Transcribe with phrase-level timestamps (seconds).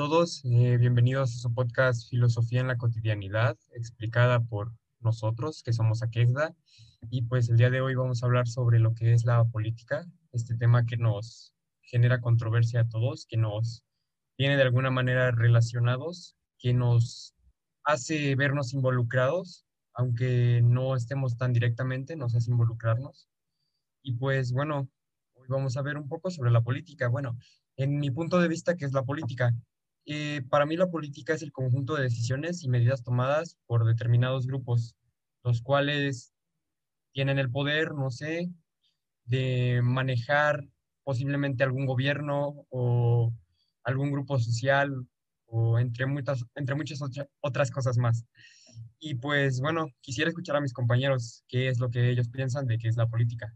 [0.00, 6.02] todos, eh, bienvenidos a su podcast Filosofía en la Cotidianidad, explicada por nosotros, que somos
[6.02, 6.56] Aquexda.
[7.10, 10.06] Y pues el día de hoy vamos a hablar sobre lo que es la política,
[10.32, 11.52] este tema que nos
[11.82, 13.84] genera controversia a todos, que nos
[14.38, 17.34] tiene de alguna manera relacionados, que nos
[17.84, 23.28] hace vernos involucrados, aunque no estemos tan directamente, nos hace involucrarnos.
[24.02, 24.88] Y pues bueno,
[25.34, 27.08] hoy vamos a ver un poco sobre la política.
[27.08, 27.36] Bueno,
[27.76, 29.54] en mi punto de vista, ¿qué es la política?
[30.06, 34.46] Eh, para mí la política es el conjunto de decisiones y medidas tomadas por determinados
[34.46, 34.96] grupos,
[35.44, 36.32] los cuales
[37.12, 38.50] tienen el poder, no sé,
[39.24, 40.68] de manejar
[41.04, 43.32] posiblemente algún gobierno o
[43.84, 45.06] algún grupo social
[45.46, 47.00] o entre muchas, entre muchas
[47.40, 48.24] otras cosas más.
[48.98, 52.78] Y pues bueno, quisiera escuchar a mis compañeros qué es lo que ellos piensan de
[52.78, 53.54] qué es la política.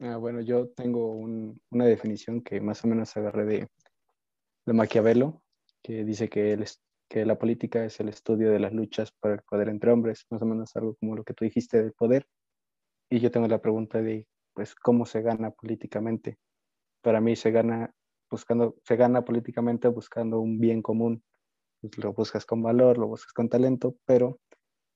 [0.00, 3.68] Ah, bueno, yo tengo una definición que más o menos agarré de,
[4.70, 5.42] de Maquiavelo,
[5.82, 6.64] que dice que,
[7.24, 10.46] la política es el estudio de las luchas por el poder entre hombres, más o
[10.46, 12.24] menos algo como lo que tú dijiste del poder.
[13.10, 16.38] Y yo tengo la pregunta de, pues, ¿cómo se gana políticamente?
[17.02, 17.92] Para mí se gana
[18.30, 21.24] buscando, se gana políticamente buscando un bien común.
[21.80, 24.38] Pues, lo buscas con valor, lo buscas con talento, pero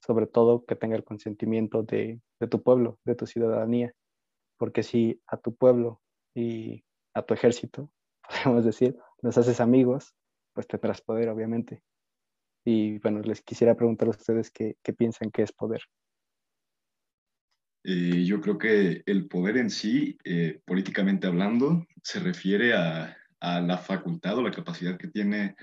[0.01, 3.93] sobre todo que tenga el consentimiento de, de tu pueblo, de tu ciudadanía
[4.59, 6.01] porque si a tu pueblo
[6.35, 7.91] y a tu ejército,
[8.45, 10.15] podemos decir, los haces amigos,
[10.53, 11.83] pues tendrás poder, obviamente.
[12.63, 15.81] Y bueno, les quisiera preguntar a ustedes qué, piensan que es poder.
[17.85, 23.77] Eh, yo creo que el poder en sí, eh, políticamente hablando, se refiere a, la
[23.77, 25.55] facultad o la capacidad que tiene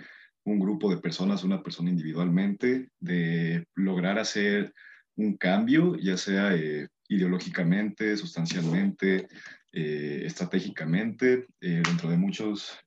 [0.43, 4.71] un grupo de personas, una persona individualmente, de lograr hacer
[5.15, 9.27] un cambio, ya sea eh, ideológicamente, sustancialmente,
[9.71, 12.77] estratégicamente, dentro, de muchos,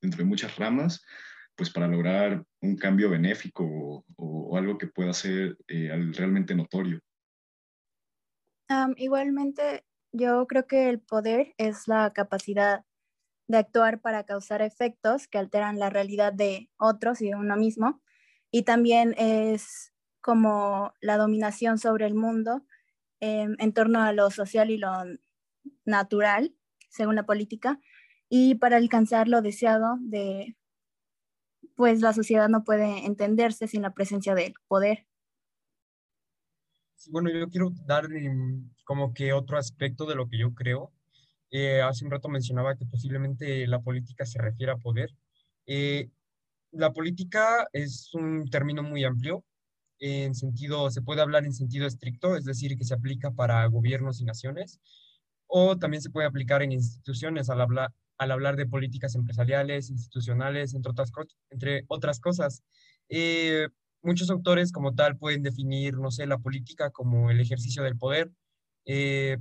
[0.00, 1.04] eh, dentro de muchas ramas,
[1.56, 7.00] pues para lograr un cambio benéfico o, algo que pueda ser realmente notorio.
[8.96, 12.84] igualmente, yo creo que el poder es la capacidad
[13.46, 18.02] de actuar para causar efectos que alteran la realidad de otros y de uno mismo.
[18.50, 22.64] Y también es como la dominación sobre el mundo
[23.20, 24.90] Em, en torno a lo social y lo
[25.84, 26.54] natural,
[26.88, 27.78] según la política,
[28.30, 30.56] y para alcanzar lo deseado de,
[31.74, 35.06] pues la sociedad no puede entenderse sin la presencia del poder.
[37.10, 40.92] bueno, yo quiero dar em, como que otro aspecto de lo que yo creo.
[41.50, 45.10] Eh, hace un rato mencionaba que posiblemente la política se refiere a poder.
[45.66, 46.08] Eh,
[46.70, 49.44] la política es un término muy amplio
[49.98, 54.20] en sentido, se puede hablar en sentido estricto, es decir, que se aplica para gobiernos
[54.20, 54.80] y naciones,
[55.46, 60.74] o también se puede aplicar en instituciones al hablar, al hablar de políticas empresariales, institucionales,
[60.74, 60.90] entre
[61.88, 62.62] otras, cosas.
[63.08, 63.66] Eh,
[64.02, 68.30] muchos autores como tal pueden definir, no sé, la política como el ejercicio del poder,
[68.84, 69.38] eh,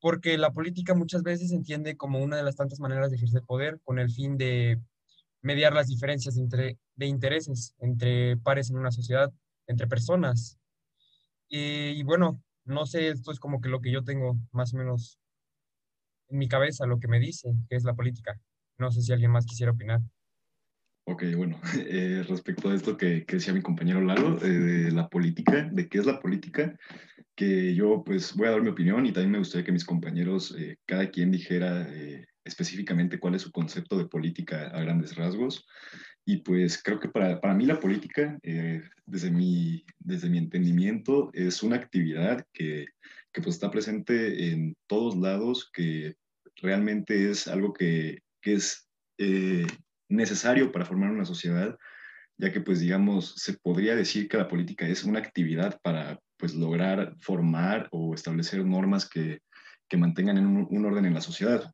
[0.00, 3.44] porque la política muchas veces se entiende como una de las tantas maneras de ejercer
[3.44, 4.80] poder con el fin de
[5.40, 9.32] mediar las diferencias entre, de intereses entre pares en una sociedad
[9.68, 10.58] entre personas.
[11.48, 15.20] Y, bueno, no sé, esto es como que lo que yo tengo más o menos
[16.30, 18.38] en mi cabeza, lo que me dice que es la política.
[18.78, 20.00] No sé si alguien más quisiera opinar.
[21.04, 25.08] Ok, bueno, eh, respecto a esto que, que, decía mi compañero Lalo, eh, de la
[25.08, 26.76] política, de qué es la política,
[27.34, 30.54] que yo pues voy a dar mi opinión y también me gustaría que mis compañeros,
[30.58, 31.88] eh, cada quien dijera
[32.44, 35.66] específicamente cuál es su concepto de política a grandes rasgos.
[36.24, 41.30] Y pues creo que para, para mí la política, eh, desde, mi, desde mi entendimiento,
[41.32, 42.86] es una actividad que,
[43.32, 46.14] que, pues está presente en todos lados, que
[46.56, 49.66] realmente es algo que, que es eh,
[50.08, 51.76] necesario para formar una sociedad,
[52.36, 56.54] ya que pues digamos, se podría decir que la política es una actividad para pues
[56.54, 59.40] lograr formar o establecer normas que,
[59.88, 61.70] que mantengan un, un, orden en la sociedad.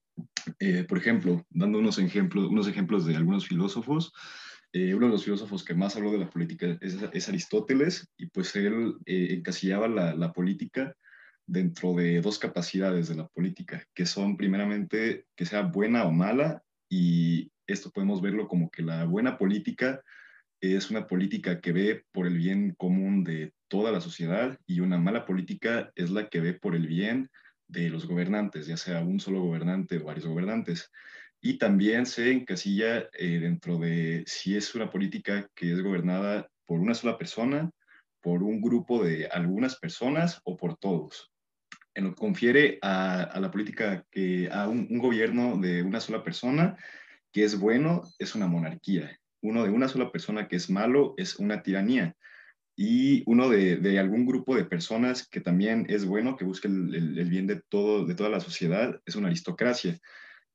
[0.58, 4.12] Eh, por ejemplo, dando unos ejemplos, unos ejemplos de algunos filósofos,
[4.72, 8.54] eh, uno de los filósofos que más habló de la política es, Aristóteles, y pues
[8.56, 10.94] él eh, encasillaba la, la, política
[11.46, 16.62] dentro de dos capacidades de la política, que son primeramente que sea buena o mala,
[16.88, 20.02] y esto podemos verlo como que la buena política
[20.60, 24.98] es una política que ve por el bien común de toda la sociedad y una
[24.98, 27.30] mala política es la que ve por el bien
[27.68, 30.90] de los gobernantes, ya sea un solo gobernante o varios gobernantes.
[31.40, 36.80] Y también se encasilla eh, dentro de si es una política que es gobernada por
[36.80, 37.70] una sola persona,
[38.20, 41.30] por un grupo de algunas personas o por todos.
[41.96, 46.76] En lo que confiere a, la política que a un, gobierno de una sola persona,
[47.32, 49.18] que es bueno es una monarquía.
[49.40, 52.14] Uno de una sola persona que es malo es una tiranía.
[52.76, 57.46] Y uno de, algún grupo de personas que también es bueno, que busca el, bien
[57.46, 59.98] de, todo, de toda la sociedad, es una aristocracia.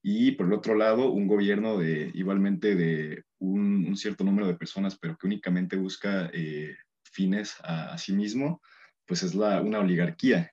[0.03, 4.95] Y por el otro lado, un gobierno de igualmente de un, cierto número de personas,
[4.95, 8.61] pero que únicamente busca eh, fines a, sí mismo,
[9.07, 10.51] pues es la, una oligarquía.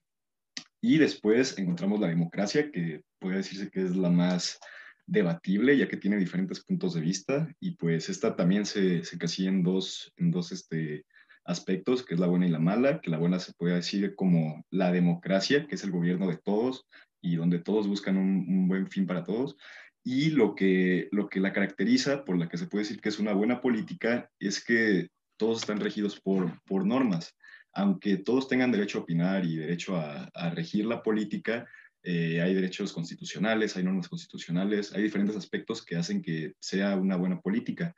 [0.81, 4.59] Y después encontramos la democracia, que puede decirse que es la más
[5.07, 9.49] debatible, ya que tiene diferentes puntos de vista, y pues esta también se, se casilla
[9.49, 11.05] en dos, en dos este,
[11.45, 14.65] aspectos, que es la buena y la mala, que la buena se puede decir como
[14.71, 16.87] la democracia, que es el gobierno de todos
[17.21, 19.57] y donde todos buscan un, un buen fin para todos,
[20.05, 23.19] y lo que, lo que la caracteriza, por la que se puede decir que es
[23.19, 25.09] una buena política, es que
[25.39, 27.35] todos están regidos por, por normas.
[27.79, 31.65] Aunque todos tengan derecho a opinar y derecho a, regir la política,
[32.03, 37.15] eh, hay derechos constitucionales, hay normas constitucionales, hay diferentes aspectos que hacen que sea una
[37.15, 37.95] buena política.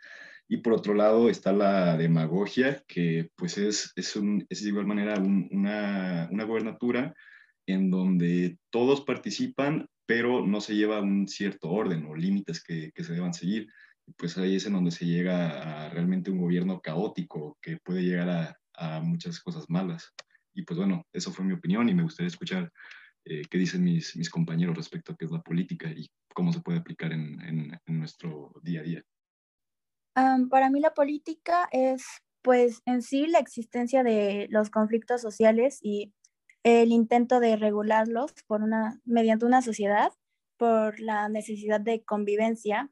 [0.48, 6.28] Y por otro lado está la demagogia, que pues es, es, de igual manera una,
[6.30, 7.14] una gobernatura
[7.66, 13.02] en donde todos participan, pero no se lleva un cierto orden o límites que, que
[13.02, 13.68] se deban seguir
[14.16, 18.28] pues ahí es en donde se llega a realmente un gobierno caótico que puede llegar
[18.28, 20.12] a, a muchas cosas malas.
[20.54, 22.72] Y pues bueno, eso fue mi opinión y me gustaría escuchar
[23.24, 26.60] eh, qué dicen mis, mis compañeros respecto a qué es la política y cómo se
[26.60, 29.04] puede aplicar en, en, nuestro día a día.
[30.48, 32.04] para mí la política es
[32.42, 36.14] pues en sí la existencia de los conflictos sociales y
[36.62, 40.12] el intento de regularlos por una, mediante una sociedad
[40.56, 42.90] por la necesidad de convivencia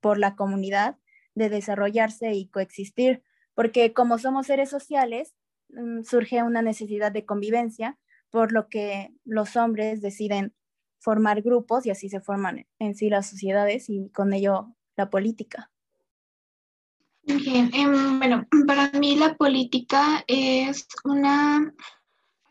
[0.00, 0.98] por la comunidad
[1.34, 3.22] de desarrollarse y coexistir,
[3.56, 5.34] porque como somos seres sociales,
[5.70, 7.98] mm, surge una necesidad de convivencia,
[8.30, 10.54] por lo que los hombres deciden
[11.00, 15.70] formar grupos y así se forman en sí las sociedades y con ello la política.
[17.26, 21.72] Em, bueno, para mí la política es una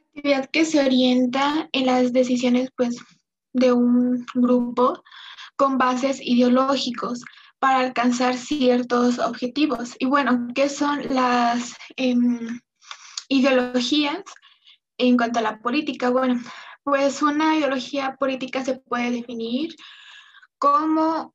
[0.07, 2.97] actividad que se orienta en las decisiones pues,
[3.53, 5.03] de un grupo
[5.55, 7.21] con bases ideológicos
[7.65, 9.95] para alcanzar ciertos objetivos.
[9.97, 12.61] Y bueno, ¿qué son las em,
[13.27, 14.21] ideologías
[14.99, 16.11] en cuanto a la política?
[16.11, 16.39] Bueno,
[16.83, 19.75] pues una ideología política se puede definir
[20.59, 21.33] como,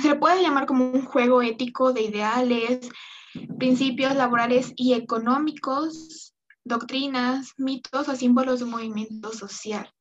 [0.00, 2.88] se le puede llamar como un juego ético de ideales,
[3.58, 9.92] principios laborales y económicos, doctrinas, mitos o símbolos de un movimiento social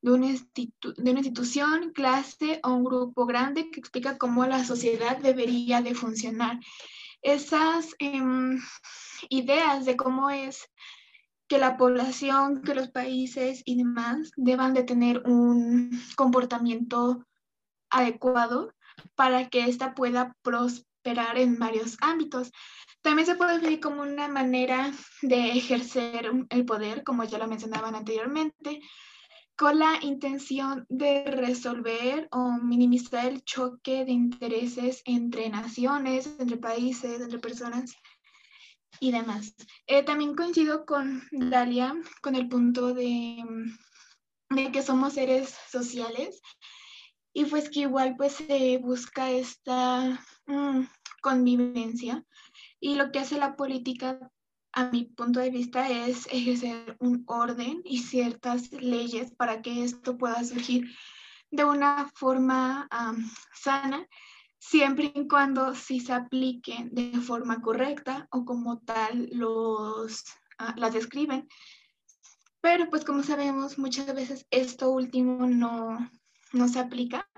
[0.00, 5.94] de una, institución, clase o un grupo grande que explica cómo la sociedad debería de
[5.94, 6.60] funcionar.
[7.20, 8.60] Esas em,
[9.28, 10.68] ideas de cómo es
[11.48, 17.26] que la población, que los países y demás deban de tener un comportamiento
[17.90, 18.74] adecuado
[19.14, 22.52] para que ésta pueda prosperar en varios ámbitos.
[23.00, 24.92] También se puede ver como una manera
[25.22, 28.80] de ejercer el poder, como ya lo mencionaban anteriormente,
[29.58, 37.20] con la intención de resolver o minimizar el choque de intereses entre naciones, entre países,
[37.20, 37.96] entre personas
[39.00, 39.52] y demás.
[39.88, 43.44] Eh, también coincido con Dalia con el punto de,
[44.50, 46.40] de, que somos seres sociales
[47.32, 50.82] y pues que igual pues se busca esta mm,
[51.20, 52.24] convivencia
[52.78, 54.30] y lo que hace la política
[54.72, 60.16] a mi punto de vista, es ejercer un orden y ciertas leyes para que esto
[60.16, 60.88] pueda surgir
[61.50, 62.88] de una forma
[63.54, 64.06] sana,
[64.58, 70.24] siempre y cuando sí se apliquen de forma correcta o como tal los,
[70.58, 71.48] ah, las describen.
[72.60, 75.96] Pero pues como sabemos, muchas veces esto último no,
[76.52, 77.28] no se aplica,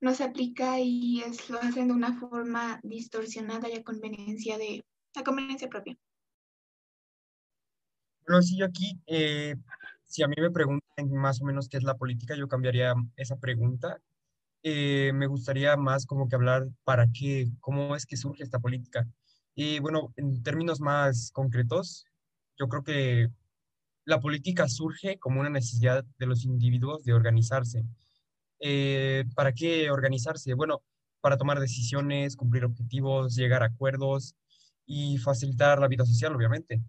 [0.00, 4.84] no se aplica y es, lo hacen de una forma distorsionada y a conveniencia de
[5.14, 5.96] a conveniencia propia.
[8.30, 9.56] Pero sí, yo aquí, eh,
[10.04, 13.34] si a mí me preguntan más o menos qué es la política, yo cambiaría esa
[13.40, 14.00] pregunta.
[14.62, 19.04] Eh, me gustaría más como que hablar para qué, cómo es que surge esta política.
[19.56, 22.04] Y bueno, en términos más concretos,
[22.56, 23.30] yo creo que
[24.04, 27.84] la política surge como una necesidad de los individuos de organizarse.
[28.60, 30.54] Eh, ¿Para qué organizarse?
[30.54, 30.84] Bueno,
[31.20, 34.36] para tomar decisiones, cumplir objetivos, llegar a acuerdos
[34.86, 36.80] y facilitar la vida social, obviamente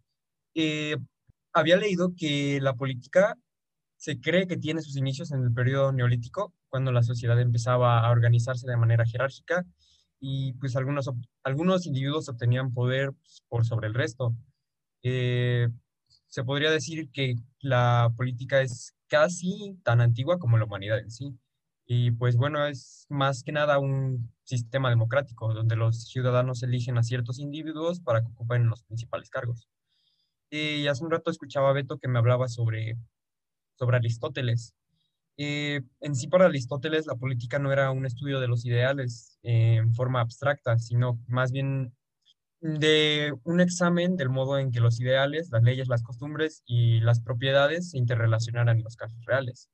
[1.53, 3.38] había leído que la política
[3.98, 8.12] se cree que tiene sus inicios en el periodo neolítico, cuando la sociedad empezaba a
[8.12, 9.65] organizarse de manera jerárquica
[10.20, 11.10] y pues algunos,
[11.43, 14.36] algunos individuos obtenían poder pues, por sobre el resto.
[15.03, 15.70] Eh,
[16.27, 21.38] se podría decir que la política es casi tan antigua como la humanidad en sí.
[21.86, 27.03] Y pues bueno, es más que nada un sistema democrático donde los ciudadanos eligen a
[27.03, 29.67] ciertos individuos para que ocupen los principales cargos.
[30.51, 32.98] Y hace un rato escuchaba a Beto que me hablaba sobre,
[33.79, 34.75] sobre Aristóteles.
[35.38, 39.96] En sí, para Aristóteles, la política no era un estudio de los ideales eh, en
[39.96, 41.93] forma abstracta, sino más bien
[42.60, 47.22] de un examen del modo en que los ideales, las leyes, las costumbres y las
[47.22, 49.70] propiedades se interrelacionaran en los casos reales.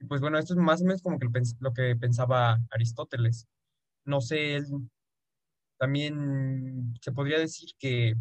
[0.00, 1.28] Y pues bueno, esto es más o menos como que
[1.60, 3.46] lo que pensaba Aristóteles.
[4.04, 4.60] No sé,
[5.78, 8.14] también se podría decir que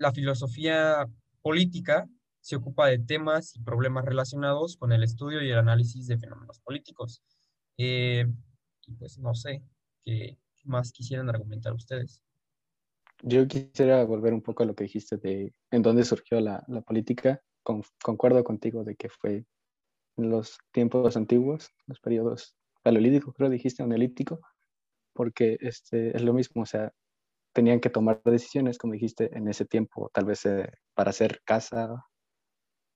[0.00, 1.06] la filosofía
[1.42, 2.08] política
[2.40, 6.58] se ocupa de temas y problemas relacionados con el estudio y el análisis de fenómenos
[6.60, 7.22] políticos.
[7.76, 8.26] Eh,
[8.86, 9.62] y pues no sé,
[10.02, 12.22] ¿qué más quisieran argumentar ustedes?
[13.22, 17.42] Yo quisiera volver un poco a lo que dijiste de en dónde surgió la, política.
[17.62, 19.44] concuerdo contigo de que fue
[20.16, 24.40] en los tiempos antiguos, los periodos paleolíticos, creo dijiste, o neolítico,
[25.12, 26.94] porque este, es lo mismo, o sea,
[27.52, 32.04] tenían que tomar decisiones, como dijiste, en ese tiempo, tal vez eh, para hacer casa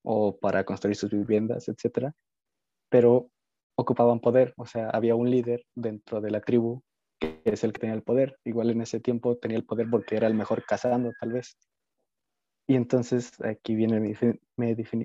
[0.05, 2.13] o para construir sus viviendas, etcétera,
[2.91, 3.31] pero
[3.77, 6.83] ocupaban poder, o sea, había un líder dentro de la tribu
[7.19, 8.39] que es el que tenía el poder.
[8.45, 11.57] Igual en ese tiempo tenía el poder porque era el mejor cazando, tal vez.
[12.67, 14.15] Y entonces aquí viene mi,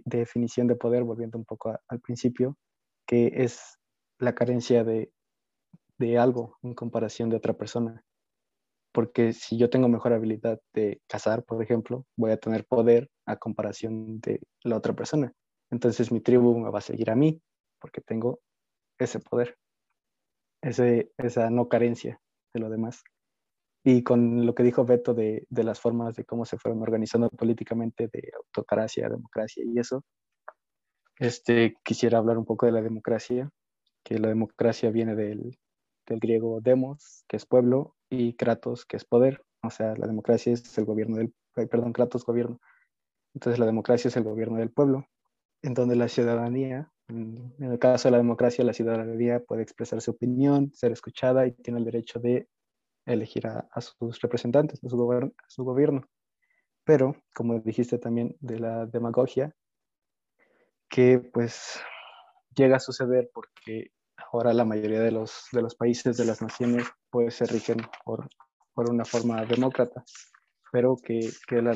[0.06, 2.58] definición de poder, volviendo un poco al principio,
[3.06, 3.78] que es
[4.20, 5.12] la carencia de
[6.18, 8.04] algo en comparación de otra persona.
[9.00, 13.38] Porque si yo tengo mejor habilidad de cazar, por ejemplo, voy a tener poder a
[13.38, 15.32] comparación de la otra persona.
[15.72, 17.42] Entonces mi tribu me va a seguir a mí
[17.80, 18.42] porque tengo
[18.98, 19.56] ese poder
[20.62, 22.20] ese, esa no carencia
[22.54, 23.02] de lo demás.
[23.86, 27.30] Y con lo que dijo Beto de, de, las formas de cómo se fueron organizando
[27.30, 30.04] políticamente, de autocracia, democracia y eso,
[31.20, 33.50] este, quisiera hablar un poco de la democracia,
[34.04, 35.58] que la democracia viene del,
[36.06, 39.44] del griego demos, que es pueblo, y kratos, que es poder.
[39.62, 42.60] O sea, la democracia es el gobierno del, perdón, kratos gobierno.
[43.34, 45.08] Entonces la democracia es el gobierno del pueblo,
[45.62, 50.12] en donde la ciudadanía en el caso de la democracia, la ciudadanía puede expresar su
[50.12, 52.48] opinión, ser escuchada y tiene el derecho de
[53.06, 56.08] elegir a, sus representantes, a su, su gobierno.
[56.84, 59.56] Pero, como dijiste también de la demagogia,
[60.88, 61.80] que pues
[62.56, 63.92] llega a suceder porque
[64.32, 68.30] ahora la mayoría de los, de los países, de las naciones, pues se rigen por,
[68.74, 70.04] por una forma demócrata,
[70.72, 71.74] pero que, que la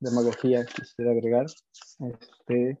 [0.00, 1.46] demagogia, quisiera agregar,
[1.98, 2.80] este,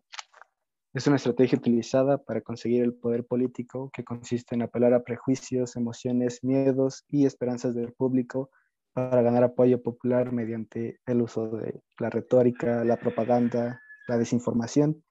[0.94, 5.74] es una estrategia utilizada para conseguir el poder político que consiste en apelar a prejuicios,
[5.74, 8.50] emociones, miedos y esperanzas del público
[8.92, 15.02] para ganar apoyo popular mediante el uso de la retórica, la propaganda, la desinformación.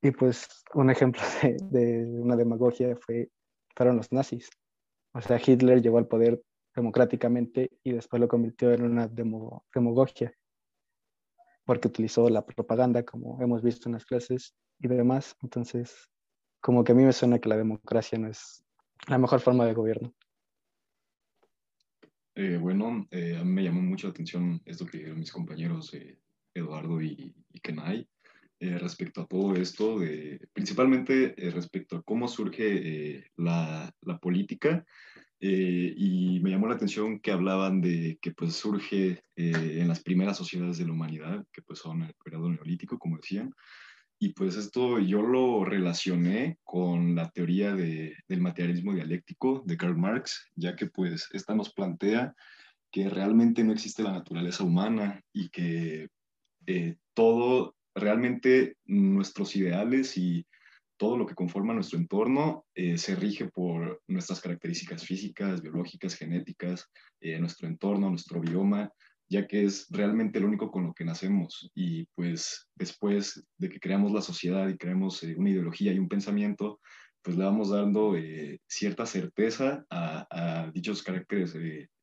[0.00, 1.20] Y pues un ejemplo
[1.70, 3.30] de, una demagogia fue,
[3.74, 4.48] fueron los nazis.
[5.12, 6.42] O sea, Hitler llegó al poder
[6.74, 10.32] democráticamente y después lo convirtió en una demagogia
[11.64, 15.36] porque utilizó la propaganda, como hemos visto en las clases y demás.
[15.42, 16.10] Entonces,
[16.60, 18.64] como que a mí me suena que la democracia no es
[19.08, 20.14] la mejor forma de gobierno.
[22.34, 26.18] Eh, bueno, eh, a mí me llamó mucho la atención esto que mis compañeros eh,
[26.54, 28.08] Eduardo y, y Kenai
[28.60, 29.98] respecto a todo esto,
[30.52, 34.84] principalmente respecto a cómo surge la, la, política
[35.42, 40.02] eh, y me llamó la atención que hablaban de que pues surge eh, en las
[40.02, 43.50] primeras sociedades de la humanidad, que pues son el periodo neolítico, como decían,
[44.18, 49.96] y pues esto yo lo relacioné con la teoría de, del materialismo dialéctico de Karl
[49.96, 52.34] Marx, ya que pues esta nos plantea
[52.92, 56.10] que realmente no existe la naturaleza humana y que
[56.66, 60.46] eh, todo, realmente nuestros ideales y
[61.00, 66.86] todo lo que conforma nuestro entorno eh, se rige por nuestras características físicas, biológicas, genéticas,
[67.20, 68.92] eh, nuestro entorno, nuestro bioma,
[69.26, 71.70] ya que es realmente lo único con lo que nacemos.
[71.74, 76.08] Y pues después de que creamos la sociedad y creamos eh, una ideología y un
[76.08, 76.80] pensamiento,
[77.22, 78.14] pues le vamos dando
[78.66, 81.54] cierta certeza a, a dichos caracteres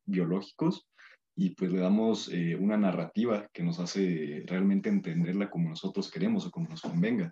[0.06, 0.88] biológicos
[1.40, 2.30] y pues le damos
[2.60, 7.32] una narrativa que nos hace realmente entenderla como nosotros queremos o como nos convenga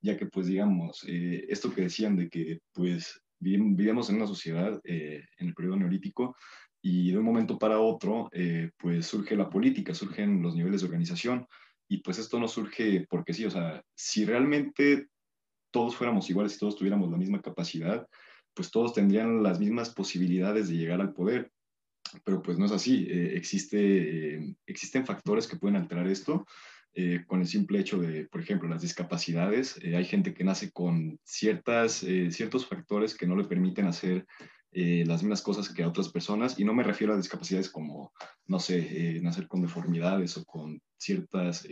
[0.00, 4.80] ya que pues digamos, eh, esto que decían de que pues vivimos en una sociedad
[4.84, 6.36] eh, en el periodo neolítico
[6.80, 10.86] y de un momento para otro eh, pues surge la política, surgen los niveles de
[10.86, 11.46] organización
[11.88, 15.08] y pues esto no surge porque sí, o sea, si realmente
[15.70, 18.06] todos fuéramos iguales y todos tuviéramos la misma capacidad,
[18.54, 21.52] pues todos tendrían las mismas posibilidades de llegar al poder.
[22.24, 26.46] Pero pues no es así, existe, existen factores que pueden alterar esto
[26.94, 29.78] eh, con el simple hecho de, por ejemplo, las discapacidades.
[29.82, 34.26] hay gente que nace con ciertas, ciertos factores que no le permiten hacer
[34.72, 38.12] las mismas cosas que a otras personas, y no me refiero a discapacidades como,
[38.46, 41.66] no sé, nacer con deformidades o con ciertas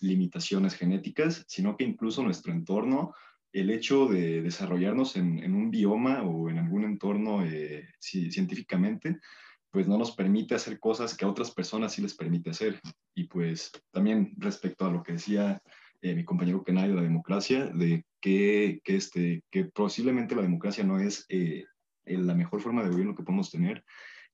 [0.00, 3.14] limitaciones genéticas, sino que incluso nuestro entorno
[3.54, 9.20] el hecho de desarrollarnos en, un bioma o en algún entorno eh, científicamente,
[9.74, 12.80] pues no nos permite hacer cosas que a otras personas sí les permite hacer.
[13.12, 15.60] Y pues también respecto a lo que decía
[16.00, 20.84] eh, mi compañero Kenai de la democracia, de que, que, este, que posiblemente la democracia
[20.84, 21.64] no es eh,
[22.04, 23.84] la mejor forma de gobierno que podemos tener,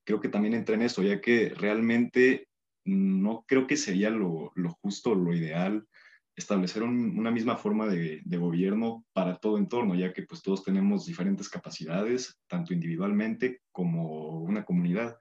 [0.04, 2.46] creo que también entra en eso, ya que realmente
[2.84, 5.88] no creo que sería lo, lo justo, lo ideal,
[6.36, 11.48] establecer una misma forma de, gobierno para todo entorno, ya que pues todos tenemos diferentes
[11.48, 15.16] capacidades, tanto individualmente como una comunidad.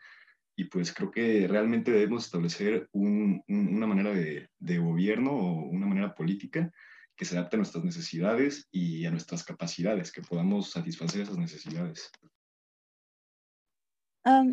[0.55, 6.71] Y pues creo que realmente debemos establecer una manera de, gobierno o una manera política
[7.15, 12.11] que se adapte a nuestras necesidades y a nuestras capacidades, que podamos satisfacer esas necesidades.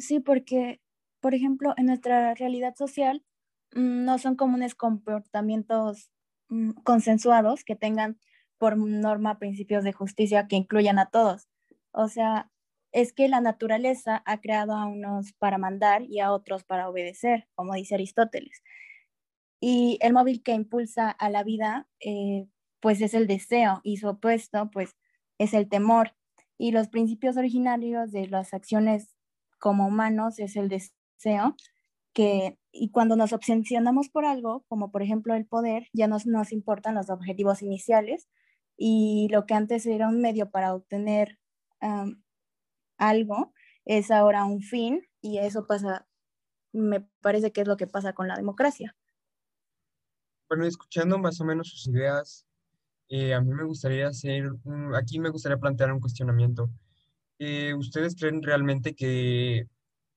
[0.01, 0.81] sí, porque,
[1.21, 3.25] por ejemplo, en nuestra realidad social
[3.73, 6.11] mm, no son comunes comportamientos
[6.85, 8.19] consensuados que tengan
[8.59, 11.49] por norma principios de justicia que incluyan a todos.
[11.93, 12.51] O sea,
[12.93, 17.49] es que la naturaleza ha creado a unos para mandar y a otros para obedecer,
[17.55, 18.63] como dice Aristóteles.
[19.61, 22.47] Y el móvil que impulsa a la vida, eh,
[22.81, 24.97] pues es el deseo y su opuesto, pues
[25.39, 26.15] es el temor.
[26.59, 29.15] Y los principios originarios de las acciones
[29.59, 31.57] como humanos es el deseo
[32.13, 36.53] que, y cuando nos obsesionamos por algo, como por ejemplo el poder, ya nos, nos
[36.53, 38.29] importan los objetivos iniciales
[38.77, 41.39] y lo que antes era un medio para obtener
[42.99, 43.53] algo
[43.85, 46.07] es ahora un fin y eso pasa,
[46.73, 48.97] me parece que es lo que pasa con la democracia.
[50.49, 52.47] Bueno, escuchando más o menos sus ideas,
[53.09, 54.51] eh, a mí me gustaría hacer,
[54.95, 56.69] aquí me gustaría plantear un cuestionamiento.
[57.39, 59.67] Eh, ¿Ustedes creen realmente que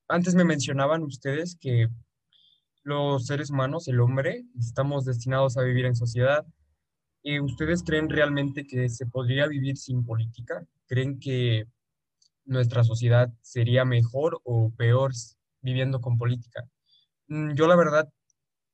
[0.08, 1.88] antes me mencionaban ustedes que
[2.82, 6.46] los seres humanos, el hombre, estamos destinados a vivir en sociedad.
[7.22, 10.66] Eh, ¿Ustedes creen realmente que se podría vivir sin política?
[10.86, 11.66] ¿Creen que
[12.44, 15.12] nuestra sociedad sería mejor o peor
[15.60, 16.64] viviendo con política?
[17.28, 18.08] Mm, yo la verdad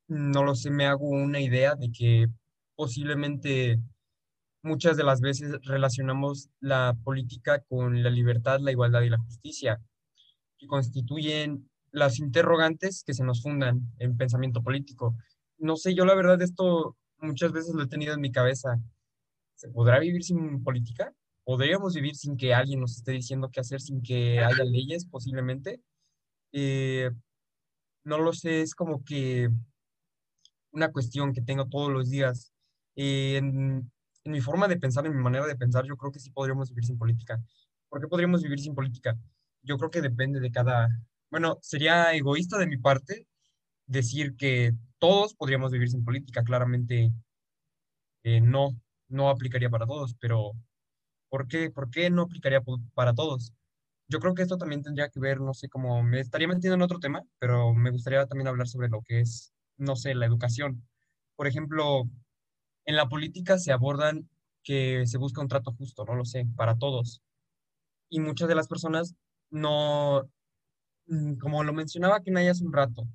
[0.08, 2.28] no lo sé, me hago una idea de que
[2.76, 3.80] posiblemente
[4.62, 9.80] muchas de las veces relacionamos la política con la libertad, la igualdad y la justicia
[10.58, 15.16] que constituyen las interrogantes que se nos fundan en pensamiento político.
[15.56, 18.78] No sé, yo la verdad esto muchas veces lo he tenido en mi cabeza.
[19.54, 21.14] ¿Se podrá vivir sin política?
[21.42, 25.80] ¿Podríamos vivir sin que alguien nos esté diciendo qué hacer, sin que haya leyes posiblemente?
[26.52, 27.10] Eh,
[28.04, 29.48] no lo sé, es como que
[30.72, 32.52] una cuestión que tengo todos los días.
[32.94, 33.90] Eh, en,
[34.24, 36.68] en mi forma de pensar, en mi manera de pensar, yo creo que sí podríamos
[36.68, 37.42] vivir sin política.
[37.88, 39.16] ¿Por qué podríamos vivir sin política?
[39.66, 40.88] yo creo que depende de cada,
[41.30, 43.26] bueno, sería egoísta de mi parte
[43.86, 47.12] decir que todos podríamos vivir sin política, claramente
[48.24, 48.70] eh, no,
[49.08, 50.52] no aplicaría para todos, pero
[51.28, 52.62] ¿por qué, ¿por qué no aplicaría
[52.94, 53.52] para todos?
[54.08, 56.82] Yo creo que esto también tendría que ver, no sé, cómo me estaría metiendo en
[56.82, 60.86] otro tema, pero me gustaría también hablar sobre lo que es, no sé, la educación.
[61.36, 62.04] Por ejemplo,
[62.86, 64.28] en la política se abordan
[64.62, 67.22] que se busca un trato justo, no lo sé, para todos.
[68.10, 69.16] Y muchas de las personas
[69.50, 70.28] no,
[71.40, 73.06] como lo mencionaba Kenai hace un rato,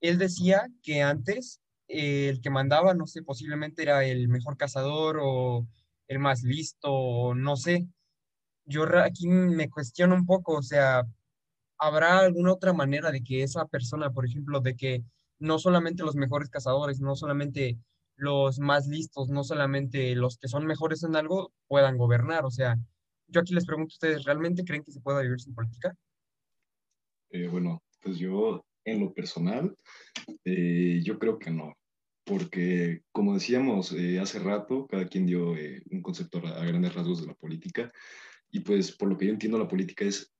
[0.00, 5.18] él decía que antes eh, el que mandaba, no sé, posiblemente era el mejor cazador
[5.22, 5.66] o
[6.08, 7.86] el más listo, o no sé.
[8.64, 11.04] Yo aquí me cuestiono un poco, o sea,
[11.78, 15.04] ¿habrá alguna otra manera de que esa persona, por ejemplo, de que
[15.38, 17.78] no solamente los mejores cazadores, no solamente
[18.16, 22.44] los más listos, no solamente los que son mejores en algo, puedan gobernar?
[22.44, 22.76] O sea,
[23.28, 25.96] yo aquí les pregunto a ustedes, ¿realmente creen que se pueda vivir sin política?
[27.32, 29.74] Eh, bueno, pues yo en lo personal,
[30.44, 31.74] eh, yo creo que no,
[32.24, 35.52] porque como decíamos eh, hace rato, cada quien dio
[35.90, 37.92] un concepto a, grandes rasgos de la política,
[38.50, 40.32] y pues por lo que yo entiendo la política es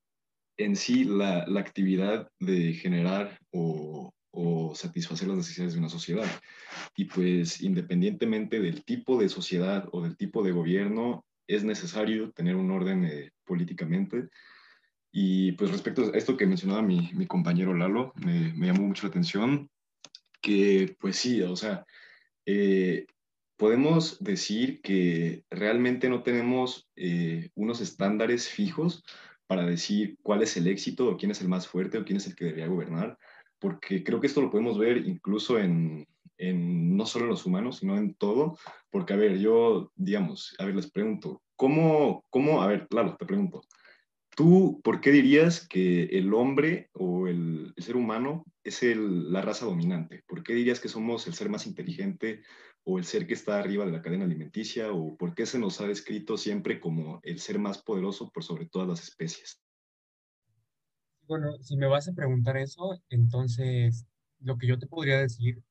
[0.59, 6.27] en sí la, la actividad de generar o, o satisfacer las necesidades de una sociedad.
[6.97, 12.57] Y pues independientemente del tipo de sociedad o del tipo de gobierno, es necesario tener
[12.57, 14.29] un orden eh, políticamente.
[15.12, 19.07] Y pues respecto a esto que mencionaba mi, mi compañero Lalo, me, me, llamó mucho
[19.07, 19.70] la atención
[20.40, 21.85] que pues sí, o sea,
[22.46, 23.07] eh,
[23.57, 29.05] podemos decir que realmente no tenemos eh, unos estándares fijos
[29.46, 32.27] para decir cuál es el éxito o quién es el más fuerte o quién es
[32.27, 33.18] el que debería gobernar,
[33.59, 36.07] porque creo que esto lo podemos ver incluso en,
[36.38, 38.59] en no solo en los humanos, sino en todo,
[38.90, 43.27] porque, a ver, yo, digamos, a ver, les pregunto, ¿cómo, cómo a ver, claro, te
[43.27, 43.62] pregunto,
[44.37, 50.23] ¿tú por qué dirías que el hombre o el, ser humano es la raza dominante?
[50.27, 52.42] ¿Por qué dirías que somos el ser más inteligente
[52.85, 54.92] o el ser que está arriba de la cadena alimenticia?
[54.92, 58.66] ¿O por qué se nos ha descrito siempre como el ser más poderoso por sobre
[58.66, 59.61] todas las especies?
[61.27, 64.07] Bueno, si me vas a preguntar eso, entonces
[64.40, 65.62] lo que yo te podría decir,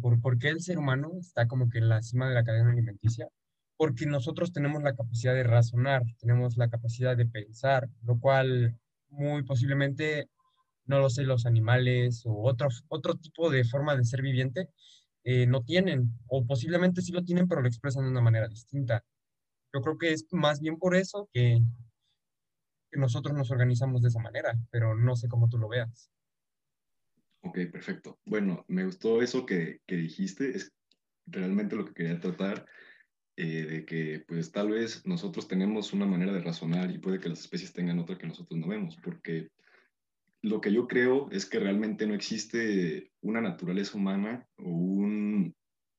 [0.00, 2.70] por, por qué el ser humano está como que en la cima de la cadena
[2.70, 3.28] alimenticia,
[3.82, 9.42] porque nosotros tenemos la capacidad de razonar, tenemos la capacidad de pensar, lo cual muy
[9.42, 10.28] posiblemente,
[10.84, 14.68] no lo sé, los animales o otro, otro tipo de forma de ser viviente
[15.24, 19.04] eh, no tienen, o posiblemente sí lo tienen, pero lo expresan de una manera distinta.
[19.74, 21.60] Yo creo que es más bien por eso que,
[22.92, 26.08] nosotros nos organizamos de esa manera, pero no sé cómo tú lo veas.
[27.40, 28.20] Ok, perfecto.
[28.26, 30.70] Bueno, me gustó eso que, que dijiste, es
[31.26, 32.64] realmente lo que quería tratar,
[33.36, 37.30] eh, de que pues tal vez nosotros tenemos una manera de razonar y puede que
[37.30, 39.48] las especies tengan otra que nosotros no vemos, porque
[40.42, 45.54] lo que yo creo es que realmente no existe una naturaleza humana o un,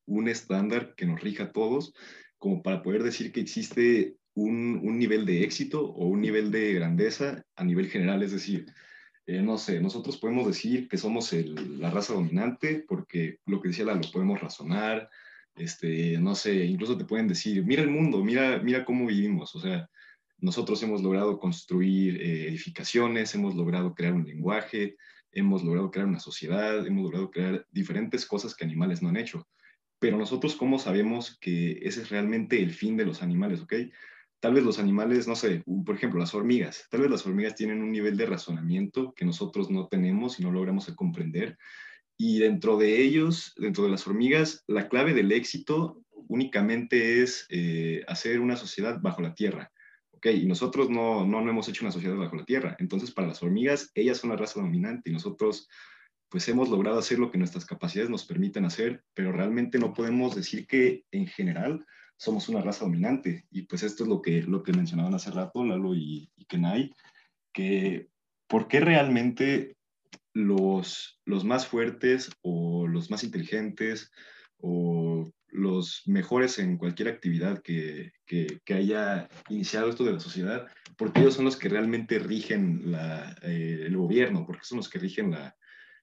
[0.06, 1.94] un estándar que nos rija a todos
[2.38, 6.74] como para poder decir que existe un, un, nivel de éxito o un nivel de
[6.74, 8.66] grandeza a nivel general, es decir,
[9.26, 13.86] eh, no sé, nosotros podemos decir que somos la raza dominante porque lo que decía
[13.86, 15.08] la lo podemos razonar,
[15.56, 19.60] este, no sé, incluso te pueden decir, mira el mundo, mira, mira cómo vivimos, o
[19.60, 19.88] sea,
[20.38, 24.96] nosotros hemos logrado construir eh, edificaciones, hemos logrado crear un lenguaje,
[25.32, 29.48] hemos logrado crear una sociedad, hemos logrado crear diferentes cosas que animales no han hecho.
[29.98, 33.74] Pero nosotros, ¿cómo sabemos que ese es realmente el fin de los animales, ok?
[34.40, 37.80] Tal vez los animales, no sé, por ejemplo, las hormigas, tal vez las hormigas tienen
[37.80, 41.56] un nivel de razonamiento que nosotros no tenemos y no logramos comprender.
[42.16, 48.04] Y dentro de ellos, dentro de las hormigas, la clave del éxito únicamente es eh,
[48.06, 49.72] hacer una sociedad bajo la tierra.
[50.12, 50.26] ¿ok?
[50.26, 52.76] Y nosotros no, no, no hemos hecho una sociedad bajo la tierra.
[52.78, 55.68] Entonces, para las hormigas, ellas son la raza dominante y nosotros
[56.28, 60.34] pues hemos logrado hacer lo que nuestras capacidades nos permiten hacer, pero realmente no podemos
[60.34, 61.84] decir que en general
[62.16, 63.44] somos una raza dominante.
[63.50, 66.92] Y pues esto es lo que, lo que mencionaban hace rato Lalo y, y Kenai,
[67.52, 68.08] que
[68.48, 69.76] por qué realmente
[70.34, 74.10] los, más fuertes o los más inteligentes
[74.58, 78.12] o los mejores en cualquier actividad que,
[78.68, 80.66] haya iniciado esto de la sociedad,
[80.98, 82.94] porque ellos son los que realmente rigen
[83.42, 85.56] eh, el gobierno, porque son los que rigen la,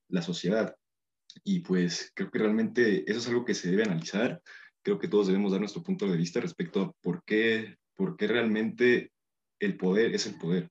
[0.08, 0.76] la, sociedad.
[1.44, 4.42] Y pues creo que realmente eso es algo que se debe analizar
[4.84, 8.28] creo que todos debemos dar nuestro punto de vista respecto a por qué, por qué
[8.28, 9.12] realmente
[9.60, 10.70] el poder es el poder.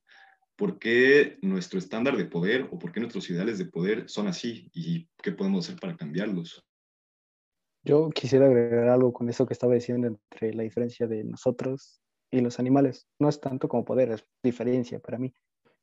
[0.61, 4.71] ¿Por qué nuestro estándar de poder o por qué nuestros ideales de poder son así
[4.75, 6.63] y qué podemos hacer para cambiarlos?
[7.83, 12.43] Yo quisiera agregar algo con eso que estaba diciendo entre la diferencia de nosotros y
[12.43, 13.09] los animales.
[13.19, 15.33] No es tanto como poder, es diferencia para mí.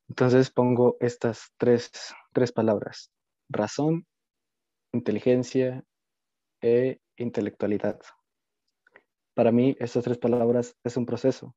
[0.08, 1.90] Entonces pongo estas tres,
[2.32, 3.10] tres palabras.
[3.48, 4.06] Razón,
[4.92, 5.82] inteligencia
[6.62, 7.98] e intelectualidad.
[9.34, 11.56] Para mí, estas tres palabras es un proceso.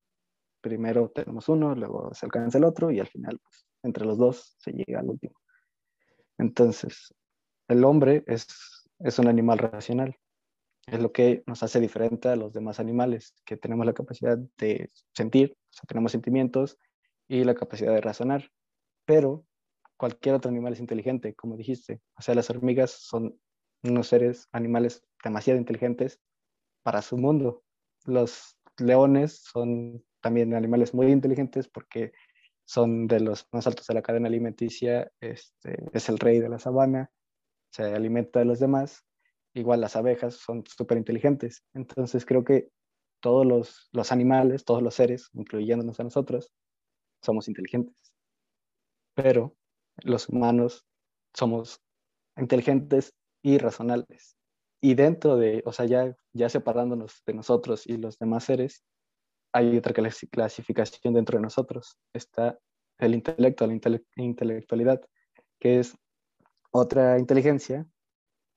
[0.61, 4.55] Primero tenemos uno, luego se alcanza el otro y al final, pues, entre los dos,
[4.59, 5.35] se llega al último.
[6.37, 7.13] Entonces,
[7.67, 8.47] el hombre es,
[8.99, 10.15] es un animal racional.
[10.87, 14.89] Es lo que nos hace diferente a los demás animales, que tenemos la capacidad de
[15.13, 15.55] sentir,
[15.87, 16.77] tenemos sentimientos
[17.27, 18.49] y la capacidad de razonar.
[19.05, 19.45] Pero
[19.97, 22.01] cualquier otro animal es inteligente, como dijiste.
[22.17, 23.39] O sea, las hormigas son
[23.83, 26.19] unos seres, animales demasiado inteligentes
[26.83, 27.63] para su mundo
[28.05, 32.11] los leones son también animales muy inteligentes porque
[32.65, 36.59] son de los más altos de la cadena alimenticia, este, es el rey de la
[36.59, 37.11] sabana,
[37.71, 39.03] se alimenta de los demás.
[39.53, 41.63] Igual las abejas son súper inteligentes.
[41.73, 42.69] Entonces creo que
[43.19, 46.51] todos los, los animales, todos los seres, incluyéndonos a nosotros,
[47.21, 47.95] somos inteligentes.
[49.13, 49.55] Pero
[50.03, 50.85] los humanos
[51.33, 51.81] somos
[52.37, 54.37] inteligentes y razonables.
[54.81, 58.83] Y dentro de, o sea, ya, ya separándonos de nosotros y los demás seres,
[59.53, 61.97] hay otra clasificación dentro de nosotros.
[62.13, 62.57] Está
[62.99, 63.79] el intelecto, la
[64.15, 65.01] intelectualidad,
[65.59, 65.95] que es
[66.71, 67.85] otra inteligencia,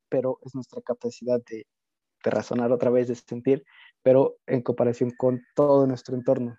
[0.09, 1.67] pero es nuestra capacidad de,
[2.25, 3.65] de, razonar otra vez, de sentir,
[4.03, 6.57] pero en comparación con todo nuestro entorno.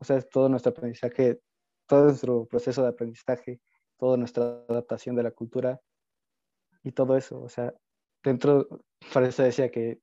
[0.00, 1.40] O sea, es todo nuestro aprendizaje,
[1.86, 3.60] todo nuestro proceso de aprendizaje,
[3.98, 5.80] toda nuestra adaptación de la cultura
[6.82, 7.40] y todo eso.
[7.42, 7.72] O sea,
[8.24, 8.66] dentro,
[9.12, 10.00] por eso decía que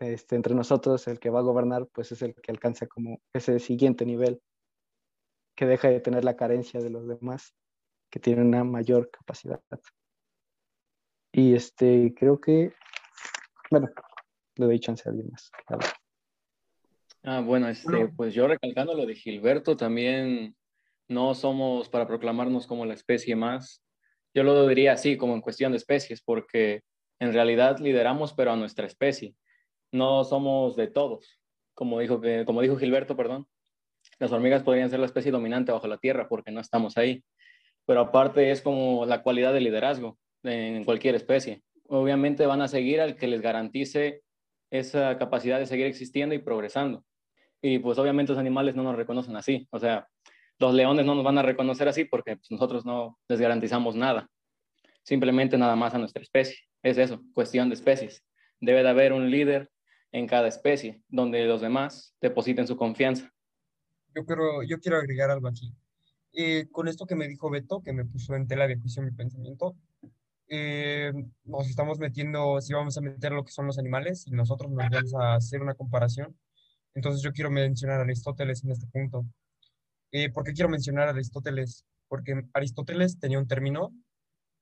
[0.00, 3.58] este, entre nosotros el que va a gobernar pues es el que alcanza como ese
[3.58, 4.40] siguiente nivel,
[5.54, 7.54] que deja de tener la carencia de los demás,
[8.10, 9.60] que tiene una mayor capacidad.
[11.32, 12.72] Y este, creo que
[13.70, 13.88] bueno,
[14.56, 15.50] le doy chance a alguien más.
[17.22, 20.56] Ah, bueno, este, pues yo recalcando lo de Gilberto, también
[21.08, 23.82] no somos para proclamarnos como la especie más,
[24.34, 26.82] yo lo diría así, como en cuestión de especies, porque
[27.18, 29.34] en realidad lideramos, pero a nuestra especie.
[29.92, 31.40] No somos de todos.
[31.74, 33.46] Como dijo, como dijo Gilberto, perdón,
[34.18, 37.24] las hormigas podrían ser la especie dominante bajo la tierra porque no estamos ahí.
[37.86, 41.62] Pero aparte es como la cualidad de liderazgo en cualquier especie.
[41.88, 44.22] Obviamente van a seguir al que les garantice
[44.70, 47.04] esa capacidad de seguir existiendo y progresando.
[47.62, 49.66] Y pues obviamente los animales no nos reconocen así.
[49.70, 50.06] O sea,
[50.58, 54.28] los leones no nos van a reconocer así porque pues, nosotros no les garantizamos nada.
[55.02, 56.56] Simplemente nada más a nuestra especie.
[56.82, 58.22] Es eso, cuestión de especies.
[58.60, 59.70] Debe de haber un líder
[60.12, 63.32] en cada especie donde los demás depositen su confianza.
[64.14, 65.72] Yo quiero, yo quiero agregar algo aquí.
[66.32, 69.10] Eh, con esto que me dijo Beto, que me puso en tela de juicio mi
[69.12, 69.76] pensamiento,
[70.48, 71.12] eh,
[71.44, 74.88] nos estamos metiendo, si vamos a meter lo que son los animales y nosotros nos
[74.90, 76.36] vamos a hacer una comparación,
[76.94, 79.24] entonces yo quiero mencionar a Aristóteles en este punto.
[80.10, 81.84] Eh, ¿Por qué quiero mencionar a Aristóteles?
[82.08, 83.92] Porque Aristóteles tenía un término,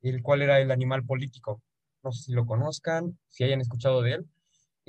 [0.02, 1.62] el cual era el animal político.
[2.02, 4.26] No sé si lo conozcan, si hayan escuchado de él,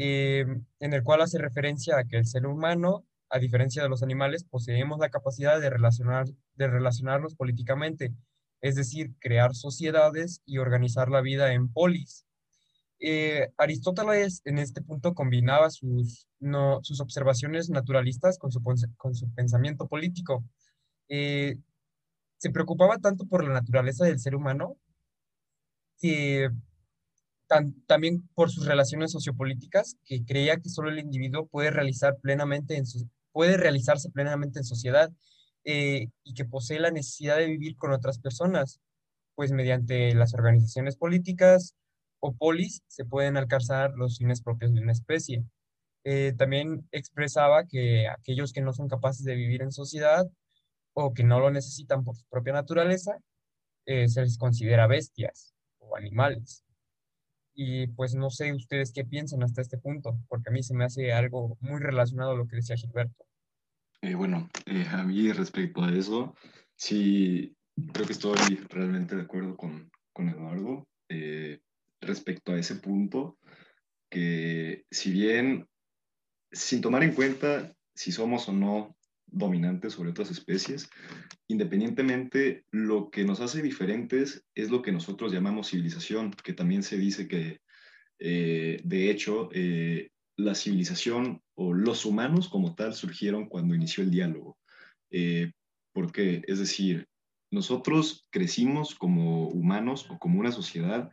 [0.02, 0.46] eh,
[0.80, 4.46] en el cual hace referencia a que el ser humano, a diferencia de los animales,
[4.46, 8.14] poseemos la capacidad de, relacionar, de relacionarnos políticamente,
[8.62, 12.26] es decir, crear sociedades y organizar la vida en polis.
[13.02, 18.64] Eh, Aristóteles en este punto combinaba sus, no, sus observaciones naturalistas con su,
[18.96, 20.46] con su pensamiento político.
[21.10, 21.58] Eh,
[22.38, 24.78] se preocupaba tanto por la naturaleza del ser humano
[26.00, 26.50] que
[27.88, 32.82] también por sus relaciones sociopolíticas, que creía que solo el individuo puede, realizar plenamente
[33.32, 35.12] puede realizarse plenamente en sociedad
[35.64, 38.80] eh, y que posee la necesidad de vivir con otras personas,
[39.36, 41.76] pues mediante las organizaciones políticas,
[42.20, 45.44] o polis se pueden alcanzar los fines propios de una especie.
[46.04, 50.28] Eh, también expresaba que aquellos que no son capaces de vivir en sociedad
[50.94, 53.18] o que no lo necesitan por su propia naturaleza,
[53.86, 56.64] eh, se les considera bestias o animales.
[57.62, 60.86] Y pues no sé ustedes qué piensan hasta este punto, porque a mí se me
[60.86, 63.26] hace algo muy relacionado a lo que decía Gilberto.
[64.02, 64.50] Eh, bueno,
[64.92, 66.34] a mí respecto a eso,
[66.78, 67.54] sí,
[67.92, 68.38] creo que estoy
[68.70, 70.88] realmente de acuerdo con, con Eduardo
[72.00, 73.38] respecto a ese punto,
[74.10, 75.68] que si bien,
[76.54, 78.96] sin tomar en cuenta si somos o no
[79.32, 80.90] dominantes sobre otras especies,
[81.48, 86.98] independientemente, lo que nos hace diferentes es lo que nosotros llamamos civilización, que también se
[86.98, 87.62] dice que,
[88.20, 94.12] eh, de hecho, eh, la civilización o los humanos como tal surgieron cuando inició el
[94.12, 94.58] diálogo.
[95.12, 95.52] Eh,
[95.94, 96.42] ¿Por qué?
[96.48, 97.08] Es decir,
[97.52, 101.10] nosotros crecimos como humanos o como una sociedad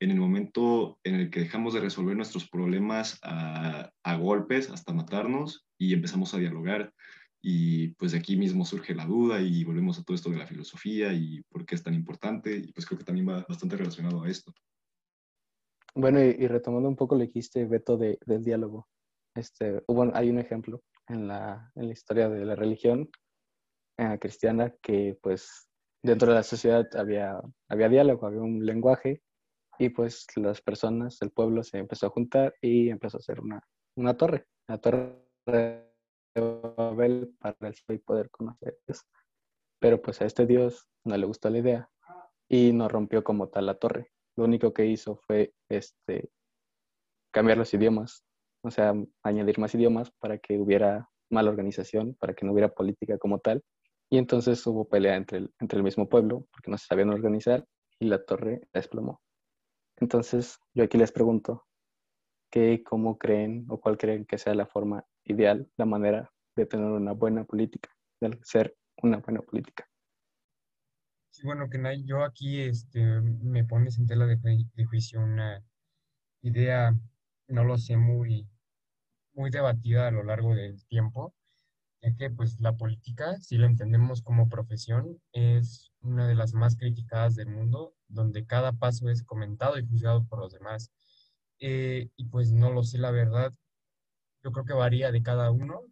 [0.00, 5.66] en el momento en el que dejamos de resolver nuestros problemas a, golpes hasta matarnos
[5.78, 6.92] y empezamos a dialogar.
[7.40, 10.46] Y pues de aquí mismo surge la duda y volvemos a todo esto de la
[10.46, 12.56] filosofía y por qué es tan importante.
[12.56, 14.52] Y pues creo que también va bastante relacionado a esto.
[15.94, 18.88] Bueno, y, retomando un poco lo que dijiste, Beto, de, del diálogo.
[19.34, 23.08] Este, bueno, hay un ejemplo en la, en la historia de la religión
[23.98, 25.68] eh, cristiana que pues
[26.02, 29.22] dentro de la sociedad había, había diálogo, había un lenguaje
[29.78, 33.62] y pues las personas, el pueblo se empezó a juntar y empezó a hacer una,
[33.96, 34.46] una torre,
[36.40, 37.56] Babel para
[37.88, 39.06] el poder conocer Dios.
[39.80, 41.90] Pero pues a este Dios no le gustó la idea
[42.48, 44.10] y no rompió como tal la torre.
[44.36, 46.30] Lo único que hizo fue este,
[47.32, 48.24] cambiar los idiomas,
[48.62, 53.18] o sea, añadir más idiomas para que hubiera mala organización, para que no hubiera política
[53.18, 53.62] como tal.
[54.10, 57.64] Y entonces hubo pelea entre el, entre el mismo pueblo, porque no se sabían organizar,
[58.00, 59.20] y la torre desplomó.
[59.96, 61.66] Entonces, yo aquí les pregunto,
[62.50, 66.86] ¿qué, cómo creen o cuál creen que sea la forma ideal, la manera de tener
[66.86, 69.88] una buena política, de ser una buena política?
[71.30, 75.62] Sí, bueno, que yo aquí este, me pones en tela de, juicio una
[76.42, 76.96] idea,
[77.46, 78.48] no lo sé, muy,
[79.34, 81.34] muy debatida a lo largo del tiempo,
[82.02, 86.76] ya que pues la política, si lo entendemos como profesión, es una de las más
[86.76, 90.90] criticadas del mundo, donde cada paso es comentado y juzgado por los demás.
[91.60, 93.52] Eh, y pues no lo sé, la verdad,
[94.42, 95.82] yo creo que varía de cada uno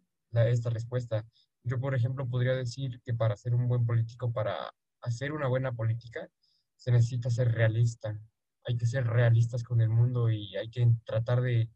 [0.45, 1.25] esta respuesta.
[1.63, 5.71] Yo, por ejemplo, podría decir que para ser un buen político, para hacer una buena
[5.71, 6.29] política,
[6.75, 8.19] se necesita ser realista.
[8.65, 11.69] Hay que ser realistas con el mundo y hay que tratar de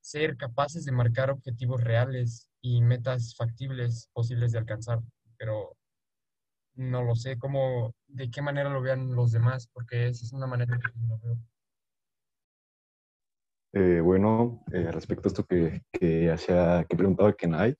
[0.00, 5.00] ser capaces de marcar objetivos reales y metas factibles posibles de alcanzar.
[5.36, 5.76] Pero
[6.74, 10.46] no lo sé cómo, de qué manera lo vean los demás, porque esa es una
[10.46, 11.38] manera que yo lo veo.
[13.74, 17.74] Eh, bueno, eh, respecto a esto que, que, hacía, que preguntaba Kenai,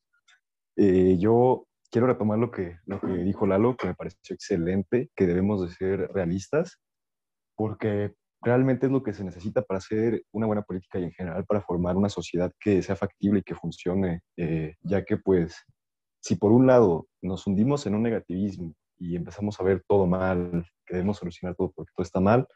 [0.76, 5.26] eh, yo quiero retomar lo que, lo que dijo Lalo, que me pareció excelente, que
[5.26, 6.80] debemos de ser realistas,
[7.54, 11.44] porque realmente es lo que se necesita para hacer una buena política y en general
[11.44, 15.54] para formar una sociedad que sea factible y que funcione, eh, ya que pues
[16.20, 20.64] si por un lado nos hundimos en un negativismo y empezamos a ver todo mal,
[20.86, 22.46] que debemos solucionar todo porque todo está mal,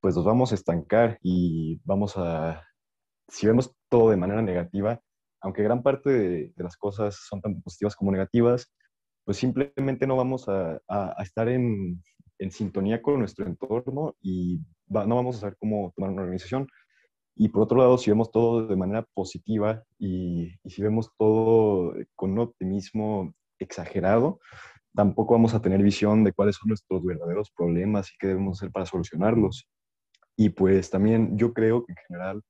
[0.00, 2.64] pues nos vamos a estancar y vamos a,
[3.28, 5.00] si vemos todo de manera negativa,
[5.40, 8.72] aunque gran parte de, las cosas son tan positivas como negativas,
[9.24, 10.80] pues simplemente no vamos a,
[11.22, 12.02] estar en,
[12.50, 16.66] sintonía con nuestro entorno y no vamos a saber cómo tomar una organización.
[17.36, 21.94] Y por otro lado, si vemos todo de manera positiva y, y si vemos todo
[22.16, 24.40] con un optimismo exagerado,
[24.94, 28.72] tampoco vamos a tener visión de cuáles son nuestros verdaderos problemas y qué debemos hacer
[28.72, 29.68] para solucionarlos.
[30.36, 32.42] Y pues también yo creo que en general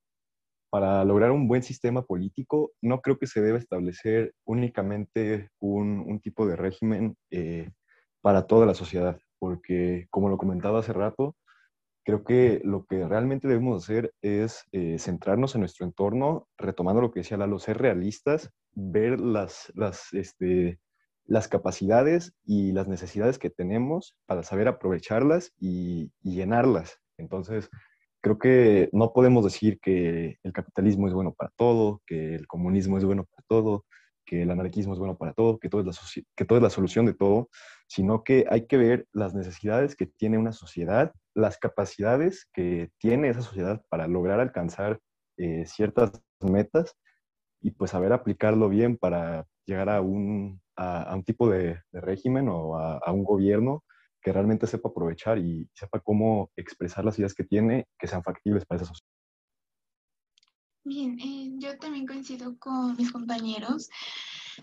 [0.70, 6.46] para lograr un buen sistema político, no creo que se deba establecer únicamente un, tipo
[6.46, 7.70] de régimen eh,
[8.20, 11.36] para toda la sociedad, porque como lo comentaba hace rato,
[12.04, 17.10] creo que lo que realmente debemos hacer es eh, centrarnos en nuestro entorno, retomando lo
[17.10, 20.80] que decía Lalo, ser realistas, ver las, las, este,
[21.24, 26.98] las capacidades y las necesidades que tenemos para saber aprovecharlas y, y llenarlas.
[27.18, 27.68] Entonces,
[28.20, 32.98] creo que no podemos decir que el capitalismo es bueno para todo, que el comunismo
[32.98, 33.84] es bueno para todo,
[34.26, 36.70] que el anarquismo es bueno para todo, que todo es la, que todo es la
[36.70, 37.48] solución de todo,
[37.86, 43.30] sino que hay que ver las necesidades que tiene una sociedad, las capacidades que tiene
[43.30, 45.00] esa sociedad para lograr alcanzar
[45.38, 46.94] eh, ciertas metas
[47.62, 52.76] y pues saber aplicarlo bien para llegar a un, a, un tipo de, régimen o
[52.76, 53.82] a, a un gobierno
[54.28, 58.66] que realmente sepa aprovechar y sepa cómo expresar las ideas que tiene que sean factibles
[58.66, 59.08] para esa sociedad.
[60.84, 63.88] Bien, eh, yo también coincido con mis compañeros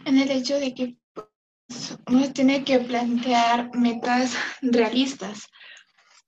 [0.06, 5.48] en el hecho de que pues, uno tiene que plantear metas realistas,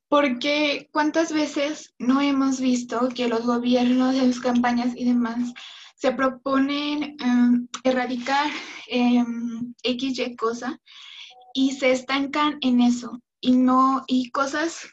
[0.10, 5.54] porque cuántas veces no hemos visto que los gobiernos en sus campañas y demás
[5.96, 8.50] se proponen em, erradicar
[8.88, 9.24] eh,
[9.84, 10.80] X, cosa
[11.54, 14.88] y se estancan en eso y no, y cosas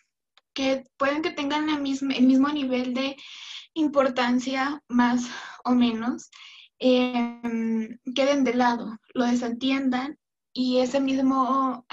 [0.53, 3.17] que pueden que tengan el mismo nivel de
[3.75, 5.29] importancia más
[5.65, 6.31] o menos,
[6.79, 10.19] em, queden de lado, lo desatiendan
[10.53, 11.85] y ese mismo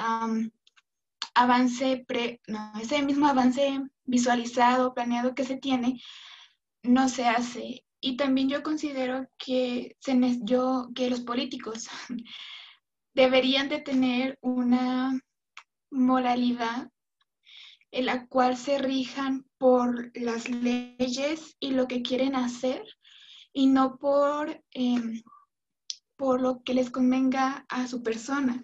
[1.34, 2.42] avance, pre,
[2.82, 6.02] ese mismo avance visualizado, planeado que se tiene,
[6.84, 7.86] no se hace.
[8.00, 11.88] Y también yo considero que, se, yo, que los políticos
[13.14, 15.20] deberían de tener una
[15.92, 16.90] moralidad
[17.92, 22.84] en la cual se rijan por las leyes y lo que quieren hacer
[23.54, 25.22] y no por, em,
[26.16, 28.64] por lo que les convenga a su persona.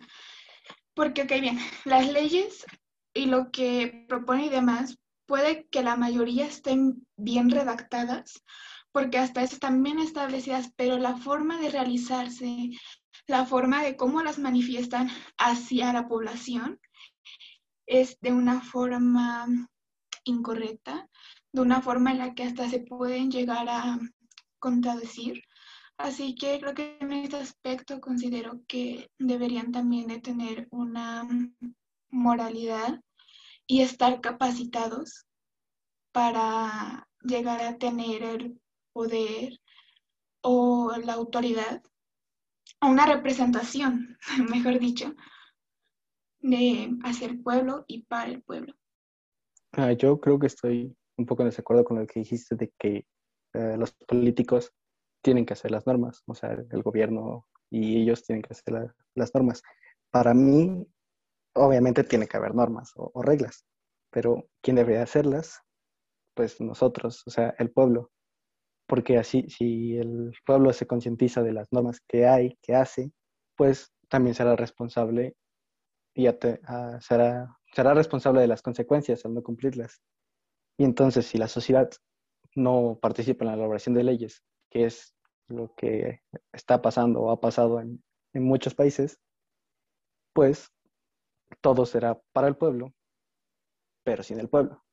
[0.94, 2.66] Porque, ok, bien, las leyes
[3.14, 8.44] y lo que propone y demás, puede que la mayoría estén bien redactadas,
[8.94, 12.70] porque hasta eso están bien establecidas, pero la forma de realizarse,
[13.28, 16.80] la forma de cómo las manifiestan hacia la población
[17.88, 19.48] es de una forma
[20.24, 21.10] incorrecta,
[21.52, 24.00] de una forma en la que hasta se pueden llegar a
[24.60, 25.42] contradecir.
[25.98, 31.28] Así que creo que en este aspecto considero que deberían también de tener una
[32.10, 33.02] moralidad
[33.66, 35.26] y estar capacitados
[36.12, 38.62] para llegar a tener el
[38.94, 39.60] poder
[40.42, 41.82] o la autoridad
[42.82, 44.18] una representación,
[44.50, 45.16] mejor dicho,
[46.50, 48.74] de hacia el pueblo y para el pueblo.
[49.74, 53.06] Ah, yo creo que estoy un poco en desacuerdo con lo que dijiste de que
[53.54, 54.72] eh, los políticos
[55.22, 59.34] tienen que hacer las normas, o sea, el gobierno y ellos tienen que hacer las
[59.34, 59.62] normas.
[60.12, 60.86] Para mí,
[61.54, 63.66] obviamente tiene que haber normas o, o reglas,
[64.12, 65.62] pero ¿quién debería hacerlas?
[66.36, 68.12] Pues nosotros, o sea, el pueblo
[68.88, 73.12] porque así, si el pueblo se concientiza de las normas que hay, que hace,
[73.56, 75.36] pues también será responsable
[76.18, 80.02] y ah, será, será responsable de las consecuencias al no cumplirlas.
[80.78, 81.90] Y entonces, si la sociedad
[82.56, 85.16] no participa en la elaboración de leyes, que es
[85.48, 88.04] lo que está pasando o ha pasado en,
[88.34, 89.20] en muchos países,
[90.34, 90.70] pues
[91.62, 92.94] todo será para el pueblo,
[94.04, 94.84] pero sin el pueblo.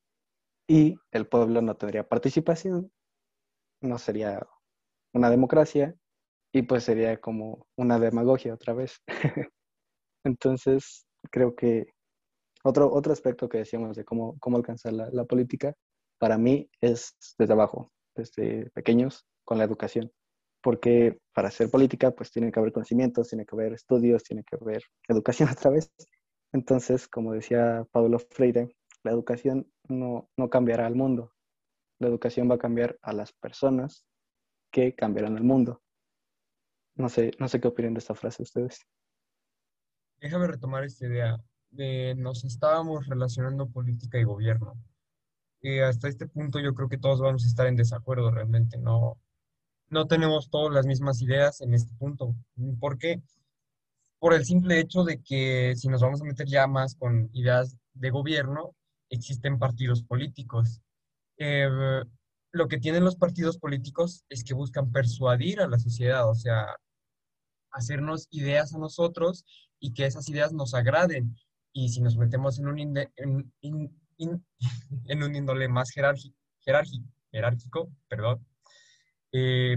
[0.68, 2.92] Y el pueblo no tendría participación
[3.84, 4.46] no sería
[5.12, 5.94] una democracia
[6.52, 9.02] y pues sería como una demagogia otra vez.
[10.24, 11.88] Entonces, creo que
[12.62, 15.74] otro, otro aspecto que decíamos de cómo, cómo alcanzar la, política,
[16.16, 20.12] para mí es desde abajo, desde pequeños con la educación,
[20.62, 24.56] porque para hacer política pues tiene que haber conocimientos, tiene que haber estudios, tiene que
[24.60, 25.92] haber educación otra vez.
[26.52, 28.68] Entonces, como decía Pablo Freire,
[29.02, 31.32] la educación no, no cambiará al mundo,
[31.98, 34.06] la educación va a cambiar a las personas
[34.70, 35.82] que cambiarán el mundo.
[36.94, 38.86] No sé, no sé qué opinan de esta frase ustedes.
[40.24, 41.36] Déjame retomar esta idea.
[41.70, 44.72] De, nos estábamos relacionando política y gobierno.
[45.60, 48.78] Y hasta este punto yo creo que todos vamos a estar en desacuerdo realmente.
[48.78, 49.18] No,
[49.90, 52.34] no tenemos todas las mismas ideas en este punto.
[52.80, 53.20] ¿Por qué?
[54.18, 57.76] Por el simple hecho de que si nos vamos a meter ya más con ideas
[57.92, 58.74] de gobierno,
[59.10, 60.80] existen partidos políticos.
[61.36, 61.68] Eh,
[62.50, 66.64] lo que tienen los partidos políticos es que buscan persuadir a la sociedad, o sea,
[67.74, 69.44] hacernos ideas a nosotros
[69.84, 71.36] y que esas ideas nos agraden.
[71.74, 73.52] Y si nos metemos en un, en,
[75.06, 76.34] en un índole más jerárquico,
[77.30, 78.46] jerárquico perdón,
[79.32, 79.76] eh,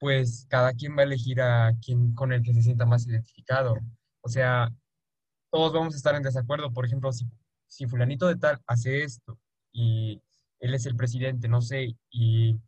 [0.00, 3.76] pues cada quien va a elegir a quien con el que se sienta más identificado.
[4.22, 4.74] O sea,
[5.52, 6.72] todos vamos a estar en desacuerdo.
[6.72, 7.24] Por ejemplo, si,
[7.68, 9.38] si fulanito de tal hace esto
[9.70, 10.20] y
[10.58, 12.58] él es el presidente, no sé, y,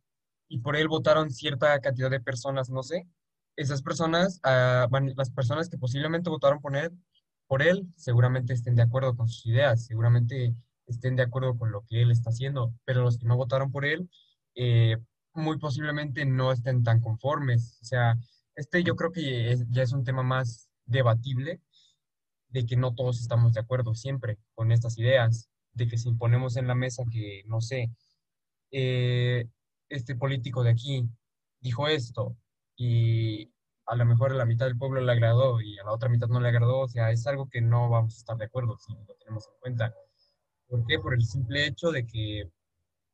[0.48, 3.08] y por él votaron cierta cantidad de personas, no sé,
[3.56, 9.28] esas personas, uh, las personas que posiblemente votaron por él, seguramente estén de acuerdo con
[9.28, 10.54] sus ideas, seguramente
[10.86, 13.84] estén de acuerdo con lo que él está haciendo, pero los que no votaron por
[13.84, 14.08] él,
[14.54, 14.98] eh,
[15.34, 17.78] muy posiblemente no estén tan conformes.
[17.82, 18.16] O sea,
[18.54, 21.60] este yo creo que ya es un tema más debatible,
[22.48, 26.56] de que no todos estamos de acuerdo siempre con estas ideas, de que si ponemos
[26.56, 27.90] en la mesa que, no sé,
[28.70, 29.46] eh,
[29.88, 31.08] este político de aquí
[31.60, 32.36] dijo esto
[32.76, 33.50] y
[33.86, 36.28] a lo mejor a la mitad del pueblo le agradó y a la otra mitad
[36.28, 38.92] no le agradó, o sea, es algo que no vamos a estar de acuerdo si
[38.94, 39.94] lo tenemos en cuenta.
[40.68, 40.98] ¿Por qué?
[40.98, 42.50] Por el simple hecho de que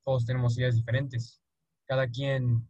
[0.04, 1.40] todos tenemos ideas diferentes.
[1.86, 2.66] Cada quien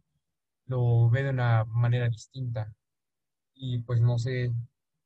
[0.67, 2.73] lo ve de una manera distinta.
[3.53, 4.45] Y pues no sé,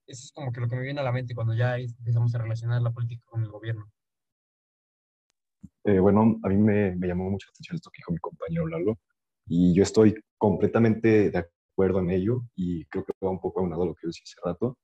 [0.08, 2.40] eso es como que lo que me viene a la mente cuando ya empezamos a
[2.40, 3.92] relacionar la política con el gobierno.
[5.84, 8.98] Eh, bueno, a mí me, llamó mucho la atención esto que dijo mi compañero Lalo,
[9.46, 11.38] y yo estoy completamente de
[11.78, 14.42] acuerdo en ello, y creo que va un poco aunado a lo que decía hace
[14.44, 14.78] rato.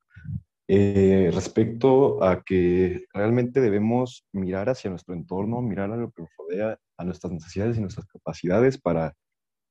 [0.68, 6.32] Eh, respecto a que realmente debemos mirar hacia nuestro entorno, mirar a lo que nos
[6.38, 9.16] rodea, a nuestras necesidades y nuestras capacidades para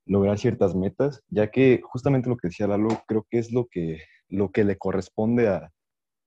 [0.05, 4.01] lograr ciertas metas, ya que justamente lo que decía Lalo, creo que es lo que,
[4.27, 5.71] lo que le corresponde a,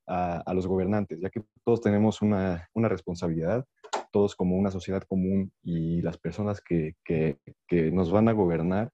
[0.06, 3.66] a, a los gobernantes, ya que todos tenemos una, una, responsabilidad,
[4.12, 7.36] todos como una sociedad común y las personas que, que,
[7.68, 8.90] que nos van a gobernar,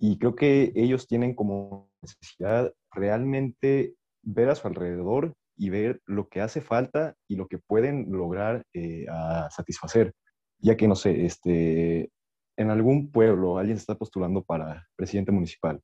[0.00, 6.28] y creo que ellos tienen como necesidad realmente ver a su alrededor y ver lo
[6.28, 10.14] que hace falta y lo que pueden lograr eh, a satisfacer.
[10.58, 12.10] Ya que, no sé, este,
[12.56, 15.80] en algún pueblo alguien está postulando para presidente municipal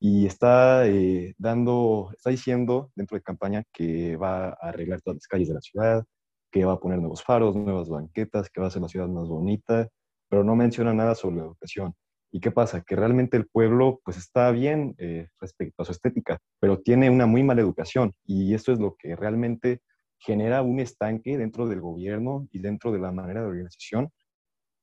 [0.00, 5.28] y está eh, dando, está diciendo dentro de campaña que va a arreglar todas las
[5.28, 6.04] calles de la ciudad,
[6.50, 9.28] que va a poner nuevos faros, nuevas banquetas, que va a hacer la ciudad más
[9.28, 9.88] bonita,
[10.28, 11.94] pero no menciona nada sobre la educación.
[12.34, 12.82] ¿Y qué pasa?
[12.82, 17.26] Que realmente el pueblo pues está bien eh, respecto a su estética, pero tiene una
[17.26, 19.82] muy mala educación y esto es lo que realmente
[20.18, 24.10] genera un estanque dentro del gobierno y dentro de la manera de organización,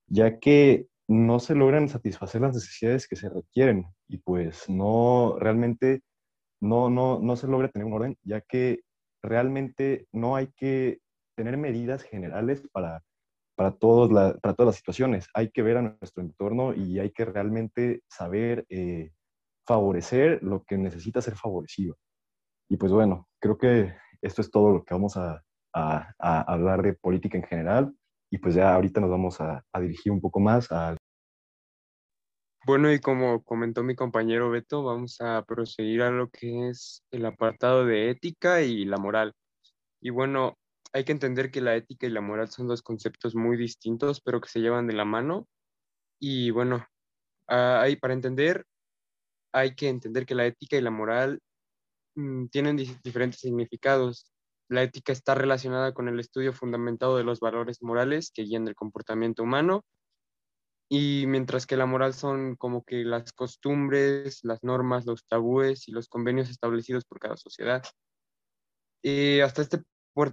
[0.08, 6.02] ya que no se logran satisfacer las necesidades que se requieren y pues no realmente
[6.62, 8.82] no, no, no se logra tener un orden, ya que
[9.24, 11.00] realmente no hay que
[11.36, 13.02] tener medidas generales para
[13.60, 15.28] para, todos para todas las situaciones.
[15.34, 19.12] Hay que ver a nuestro entorno y hay que realmente saber eh,
[19.68, 21.97] favorecer lo que necesita ser favorecido.
[22.70, 25.43] Y pues bueno, creo que esto es todo lo que vamos a,
[25.74, 27.93] a, a hablar de política en general.
[28.32, 30.95] Y pues ya ahorita nos vamos a, a dirigir un poco más al
[32.66, 37.26] bueno, y como comentó mi compañero Beto, vamos a proseguir a lo que es el
[37.26, 39.34] apartado de ética y la moral.
[40.01, 40.57] Y bueno,
[40.94, 44.42] hay que entender que la ética y la moral son dos conceptos muy distintos, pero
[44.42, 45.48] que se llevan de la mano.
[46.20, 46.86] Y bueno,
[47.48, 48.66] hay, para entender,
[49.54, 51.40] hay que entender que la ética y la moral
[52.16, 54.32] mm, tienen diferentes significados.
[54.70, 58.76] La ética está relacionada con el estudio fundamentado de los valores morales que guían el
[58.76, 59.84] comportamiento humano,
[60.92, 65.92] y mientras que la moral son como que las costumbres, las normas, los tabúes y
[65.92, 67.84] los convenios establecidos por cada sociedad.
[69.04, 69.84] Y hasta este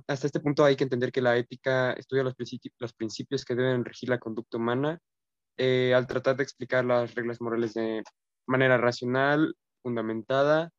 [0.07, 2.35] hasta este punto hay que entender que la ética estudia los,
[2.79, 4.99] los principios que deben regir la conducta humana
[5.59, 8.03] eh, al tratar de explicar las reglas morales de
[8.47, 10.71] manera racional, fundamentada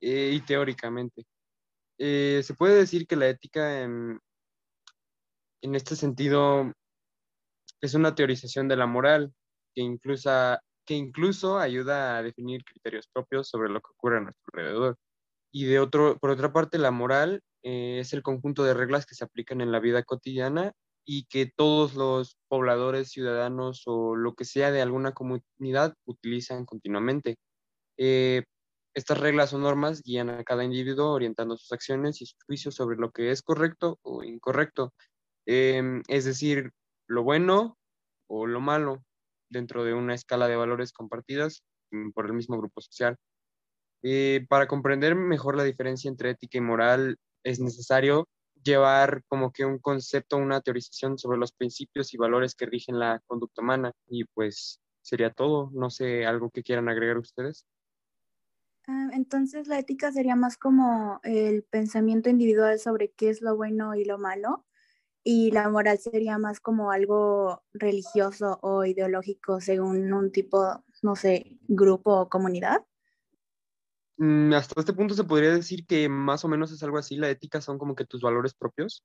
[0.00, 1.24] eh, y teóricamente.
[1.98, 4.18] Eh, se puede decir que la ética en,
[5.62, 6.72] en este sentido
[7.80, 9.32] es una teorización de la moral
[9.74, 10.30] que incluso,
[10.84, 14.96] que incluso ayuda a definir criterios propios sobre lo que ocurre a nuestro alrededor.
[15.52, 19.14] Y de otro, por otra parte, la moral eh, es el conjunto de reglas que
[19.14, 20.72] se aplican en la vida cotidiana
[21.04, 27.38] y que todos los pobladores, ciudadanos o lo que sea de alguna comunidad utilizan continuamente.
[27.96, 28.44] Eh,
[28.94, 32.96] estas reglas o normas guían a cada individuo orientando sus acciones y sus juicios sobre
[32.96, 34.94] lo que es correcto o incorrecto,
[35.46, 36.72] em, es decir,
[37.06, 37.78] lo bueno
[38.28, 39.04] o lo malo
[39.50, 43.16] dentro de una escala de valores compartidas mm, por el mismo grupo social.
[44.02, 47.16] Eh, para comprender mejor la diferencia entre ética y moral
[47.46, 48.28] es necesario
[48.62, 53.22] llevar como que un concepto, una teorización sobre los principios y valores que rigen la
[53.26, 53.92] conducta humana.
[54.08, 55.70] Y pues sería todo.
[55.72, 57.64] No sé, algo que quieran agregar ustedes.
[58.88, 63.94] Ah, entonces la ética sería más como el pensamiento individual sobre qué es lo bueno
[63.94, 64.64] y lo malo.
[65.22, 71.58] Y la moral sería más como algo religioso o ideológico según un tipo, no sé,
[71.68, 72.84] grupo o comunidad.
[74.18, 77.16] Mm, hasta este punto se podría decir que más o menos es algo así.
[77.16, 79.04] La ética son como que tus valores propios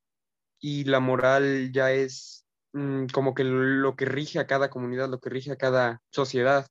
[0.60, 5.20] y la moral ya es mm, como que lo que rige a cada comunidad, lo
[5.20, 6.68] que rige a cada sociedad.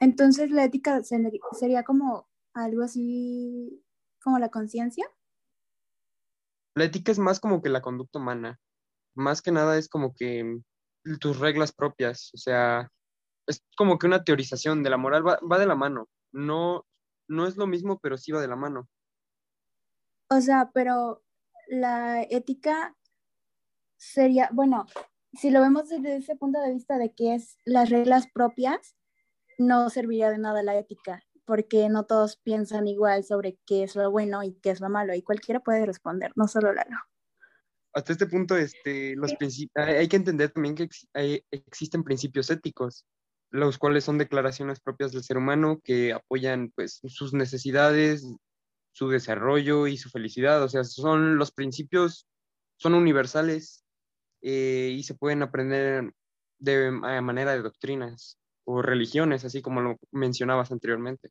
[0.00, 3.82] Entonces la ética sería como algo así
[4.22, 5.08] como la conciencia.
[6.74, 8.58] La ética es más como que la conducta humana.
[9.14, 10.60] Más que nada es como que
[11.20, 12.30] tus reglas propias.
[12.34, 12.90] O sea,
[13.46, 16.08] es como que una teorización de la moral va, va de la mano.
[16.32, 16.84] No,
[17.28, 18.88] no es lo mismo, pero sí va de la mano.
[20.28, 21.22] O sea, pero
[21.68, 22.96] la ética
[23.96, 24.86] sería, bueno,
[25.32, 28.96] si lo vemos desde ese punto de vista de que es las reglas propias,
[29.58, 34.10] no serviría de nada la ética, porque no todos piensan igual sobre qué es lo
[34.10, 36.96] bueno y qué es lo malo, y cualquiera puede responder, no solo Lalo.
[37.94, 39.32] Hasta este punto, este, los
[39.74, 40.88] hay que entender también que
[41.50, 43.06] existen principios éticos
[43.50, 48.26] los cuales son declaraciones propias del ser humano que apoyan pues sus necesidades,
[48.92, 50.62] su desarrollo y su felicidad.
[50.62, 52.26] O sea, son los principios,
[52.76, 53.84] son universales
[54.42, 56.12] eh, y se pueden aprender
[56.58, 61.30] de manera de doctrinas o religiones, así como lo mencionabas anteriormente.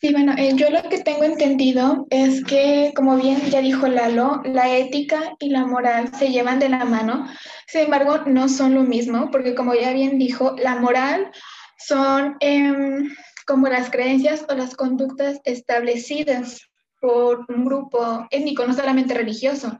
[0.00, 4.42] Sí, bueno, eh, yo lo que tengo entendido es que, como bien ya dijo Lalo,
[4.44, 7.26] la ética y la moral se llevan de la mano,
[7.66, 11.30] sin embargo, no son lo mismo, porque como ya bien dijo, la moral
[11.78, 13.14] son em,
[13.46, 16.68] como las creencias o las conductas establecidas
[17.00, 19.78] por un grupo étnico, no solamente religioso.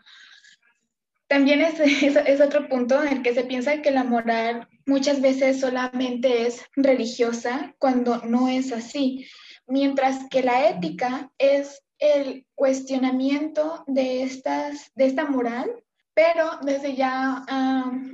[1.27, 1.81] También es,
[2.27, 6.63] es, otro punto en el que se piensa que la moral muchas veces solamente es
[6.77, 9.27] religiosa cuando no es así
[9.67, 15.71] mientras que la ética es el cuestionamiento de, estas, de esta moral,
[16.15, 17.45] pero desde ya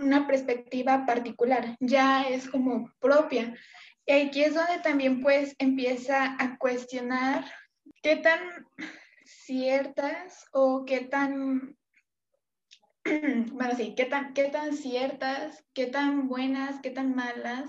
[0.01, 3.55] una perspectiva particular, ya es como propia.
[4.07, 7.45] Y aquí es donde también pues empieza a cuestionar
[8.03, 8.41] qué tan
[9.25, 11.77] ciertas o qué tan,
[13.53, 17.69] bueno, sí, qué tan, qué tan ciertas, qué tan buenas, qué tan malas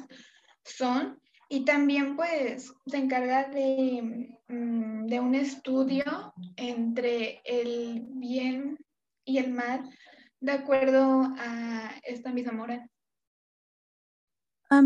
[0.64, 1.22] son
[1.52, 8.78] y también pues se encarga de, mm, de, un estudio entre el bien
[9.26, 9.84] y el mal
[10.40, 12.90] de acuerdo a esta misma moral.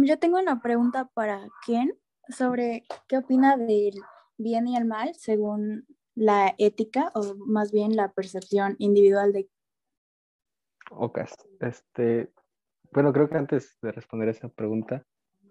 [0.05, 1.93] yo tengo una pregunta para Ken
[2.30, 3.93] sobre qué opina del
[4.38, 5.86] bien y el mal según
[6.16, 9.47] la ética o más bien la percepción individual de...
[10.89, 11.20] Ok,
[11.59, 12.34] este,
[12.91, 15.05] bueno, creo que antes de responder esa pregunta,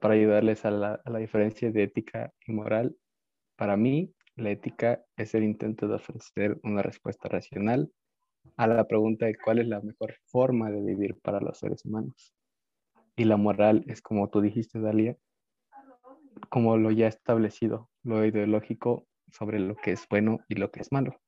[0.04, 2.94] para ayudarles a la, diferencia de ética y moral.
[3.56, 7.90] Para mí, la ética es el intento de ofrecer una respuesta racional
[8.58, 12.34] a la pregunta de cuál es la mejor forma de vivir para los seres humanos.
[13.16, 15.16] Y la moral es como tú dijiste, Dalia,
[16.50, 20.92] como lo ya establecido, lo ideológico sobre lo que es bueno y lo que es
[20.92, 21.18] malo.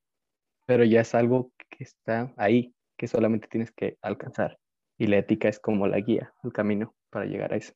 [0.66, 4.58] Pero ya es algo que está ahí, que solamente tienes que alcanzar.
[4.98, 7.72] Y la ética es como la guía, el camino para llegar a eso.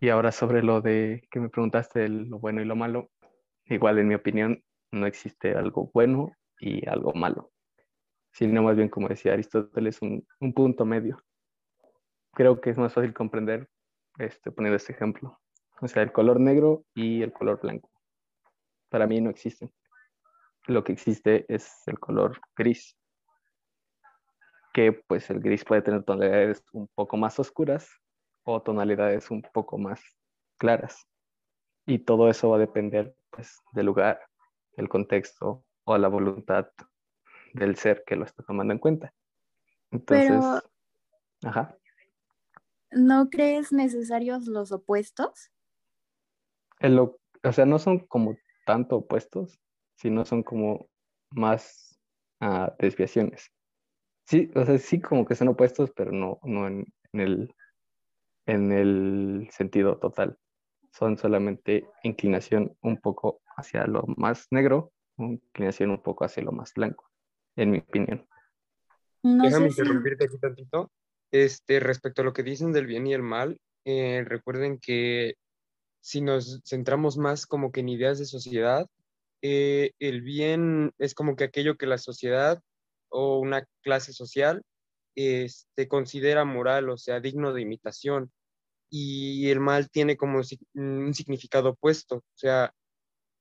[0.00, 3.10] Y ahora sobre lo de que me preguntaste, lo bueno y lo malo,
[3.66, 7.52] igual en mi opinión no existe algo bueno y algo malo,
[8.32, 11.22] sino más bien como decía Aristóteles, un, un punto medio.
[12.32, 13.68] Creo que es más fácil comprender
[14.18, 15.40] este, poniendo este ejemplo.
[15.80, 17.90] O sea, el color negro y el color blanco.
[18.88, 19.72] Para mí no existen.
[20.66, 22.96] Lo que existe es el color gris,
[24.72, 27.88] que pues el gris puede tener tonalidades un poco más oscuras
[28.44, 30.00] o tonalidades un poco más
[30.58, 31.06] claras.
[31.86, 34.20] Y todo eso va a depender pues, del lugar,
[34.76, 36.68] el contexto o la voluntad
[37.52, 39.12] del ser que lo está tomando en cuenta.
[39.90, 40.62] Entonces, Pero,
[41.44, 41.76] ajá.
[42.90, 45.50] ¿No crees necesarios los opuestos?
[46.80, 48.36] o sea, no son como
[48.66, 49.58] tanto opuestos,
[49.96, 50.88] sino son como
[51.30, 51.98] más
[52.40, 53.50] ah, desviaciones.
[54.26, 57.54] Sí, o sea, sí como que son opuestos, pero no, no en, el,
[58.46, 60.38] en el sentido total.
[60.92, 66.72] Son solamente inclinación un poco hacia lo más negro, inclinación un poco hacia lo más
[66.74, 67.10] blanco,
[67.56, 68.26] en mi opinión.
[69.22, 70.90] Déjame interrumpirte aquí tantito.
[71.30, 75.34] Este, respecto a lo que dicen del bien y el mal, eh, recuerden que
[76.00, 78.86] si nos centramos más como que en ideas de sociedad,
[79.42, 82.60] eh, el bien es como que aquello que la sociedad
[83.08, 84.62] o una clase social
[85.14, 88.32] este, considera moral, o sea, digno de imitación.
[88.90, 90.40] Y el mal tiene como
[90.74, 92.72] un significado opuesto, o sea,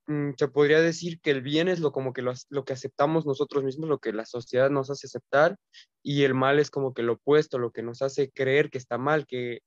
[0.08, 3.26] mm, se podría decir que el bien es lo como que lo, lo, que aceptamos
[3.26, 5.58] nosotros mismos, lo que la sociedad nos hace aceptar,
[6.04, 8.98] y el mal es como que lo opuesto, lo que nos hace creer que está
[8.98, 9.60] mal, que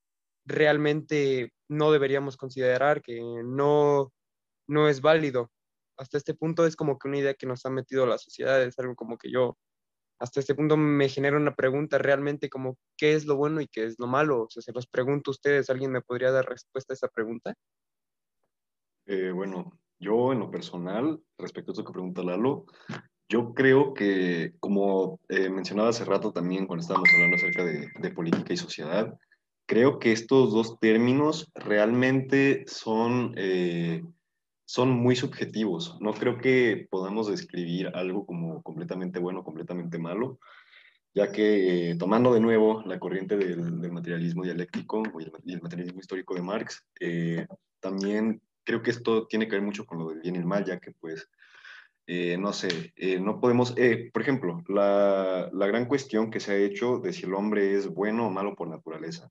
[0.47, 4.13] realmente no deberíamos considerar, que no,
[4.69, 5.51] no es válido.
[5.99, 8.79] Hasta este punto es como que una idea que nos ha metido la sociedad, es
[8.79, 9.57] algo como que yo
[10.19, 13.85] hasta este punto me genera una pregunta realmente como qué es lo bueno y qué
[13.85, 14.45] es lo malo.
[14.45, 17.55] O sea, se los pregunto a ustedes, ¿alguien me podría dar respuesta a esa pregunta?
[19.07, 22.67] Eh, bueno, yo en lo personal, respecto a eso que pregunta Lalo,
[23.29, 28.53] yo creo que, como eh, mencionaba hace rato también cuando estábamos hablando acerca de, política
[28.53, 29.19] y sociedad,
[29.67, 34.05] creo que estos dos términos realmente son eh,
[34.67, 35.97] son muy subjetivos.
[36.01, 40.39] No creo que podamos describir algo como completamente bueno, completamente malo,
[41.15, 45.05] ya que eh, tomando de nuevo la corriente del, materialismo dialéctico
[45.47, 47.47] y el, materialismo histórico de Marx, eh,
[47.81, 50.65] también creo que esto tiene que ver mucho con lo del bien y el mal,
[50.65, 51.29] ya que pues,
[52.09, 53.75] eh, no sé, no podemos,
[54.13, 57.87] por ejemplo, la, la gran cuestión que se ha hecho de si el hombre es
[57.87, 59.31] bueno o malo por naturaleza.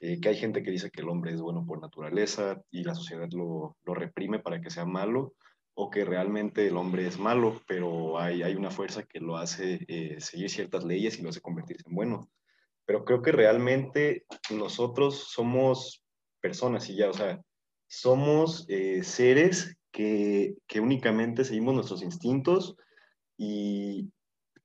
[0.00, 2.94] Eh, que hay gente que dice que el hombre es bueno por naturaleza y la
[2.94, 5.34] sociedad lo, lo, reprime para que sea malo,
[5.74, 9.84] o que realmente el hombre es malo, pero hay, hay una fuerza que lo hace
[9.88, 12.30] eh, seguir ciertas leyes y lo hace convertirse en bueno.
[12.86, 16.02] Pero creo que realmente nosotros somos
[16.40, 17.40] personas y ya, o sea,
[17.86, 22.76] somos eh, seres que, que únicamente seguimos nuestros instintos
[23.36, 24.10] y,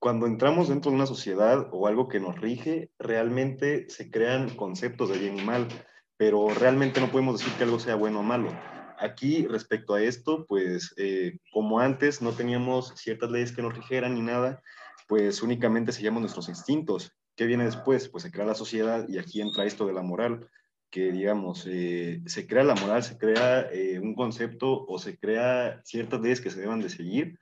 [0.05, 5.09] cuando entramos dentro de una sociedad o algo que nos rige, realmente se crean conceptos
[5.09, 5.67] de bien y mal,
[6.15, 8.55] pero realmente no podemos decir que algo sea bueno o malo.
[8.99, 14.13] Aquí, respecto a esto, pues eh, como antes no teníamos ciertas leyes que nos rigieran
[14.13, 14.61] ni nada,
[15.07, 17.11] pues únicamente seguíamos nuestros instintos.
[17.35, 18.07] ¿Qué viene después?
[18.07, 20.47] Pues se crea la sociedad y aquí entra esto de la moral,
[20.91, 25.81] que digamos, eh, se crea la moral, se crea eh, un concepto o se crea
[25.83, 27.39] ciertas leyes que se deban de seguir,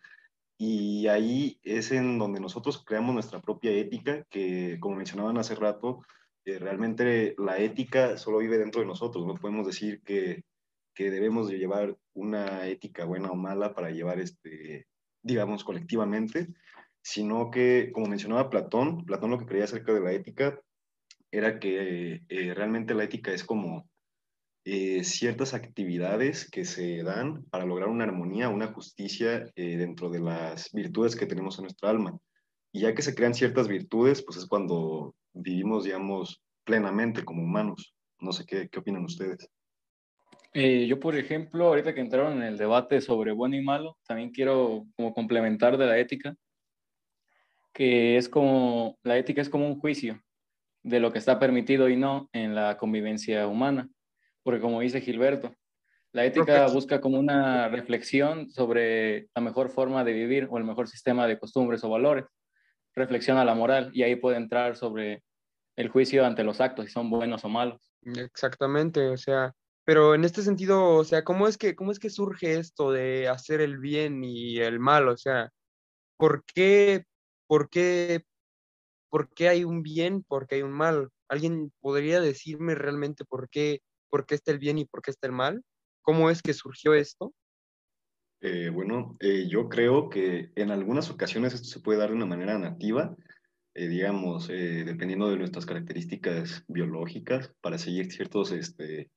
[0.66, 6.02] y ahí es en donde nosotros creamos nuestra propia ética, que como mencionaban hace rato,
[6.46, 10.46] eh, realmente la ética solo vive dentro de nosotros, no podemos decir que,
[10.96, 14.88] que debemos de llevar una ética buena o mala para llevar, este,
[15.22, 16.48] digamos, colectivamente,
[17.02, 20.62] sino que, como mencionaba Platón, Platón lo que creía acerca de la ética
[21.30, 23.90] era que eh, realmente la ética es como
[24.66, 30.22] eh, ciertas actividades que se dan para lograr una armonía, una justicia eh, dentro de
[30.22, 32.18] las virtudes que tenemos en nuestra alma.
[32.72, 37.94] Y ya que se crean ciertas virtudes, pues es cuando vivimos, digamos, plenamente como humanos.
[38.20, 39.50] No sé qué, qué opinan ustedes.
[40.54, 44.32] Eh, yo, por ejemplo, ahorita que entraron en el debate sobre bueno y malo, también
[44.32, 46.36] quiero como complementar de la ética,
[47.74, 50.22] que es como, la ética es como un juicio
[50.84, 53.90] de lo que está permitido y no en la convivencia humana
[54.44, 55.54] porque como dice Gilberto,
[56.12, 60.88] la ética busca como una reflexión sobre la mejor forma de vivir o el mejor
[60.88, 62.26] sistema de costumbres o valores.
[62.94, 65.24] Reflexiona la moral y ahí puede entrar sobre
[65.76, 67.92] el juicio ante los actos, si son buenos o malos.
[68.04, 69.54] Exactamente, o sea,
[69.86, 73.28] pero en este sentido, o sea, ¿cómo es que, cómo es que surge esto de
[73.28, 75.10] hacer el bien y el mal?
[75.10, 75.50] O sea,
[76.18, 77.06] ¿por qué,
[77.48, 78.24] por qué,
[79.10, 81.10] por qué hay un bien, por qué hay un mal?
[81.28, 83.82] ¿Alguien podría decirme realmente por qué
[84.14, 85.64] por qué está el bien y por qué está el mal?
[86.04, 87.34] ¿Cómo es que surgió esto?
[88.42, 92.28] Eh, bueno, eh, yo creo que en algunas ocasiones esto se puede dar de una
[92.28, 93.16] manera nativa,
[93.74, 99.10] eh, digamos, dependiendo de nuestras características biológicas, para seguir ciertos, este,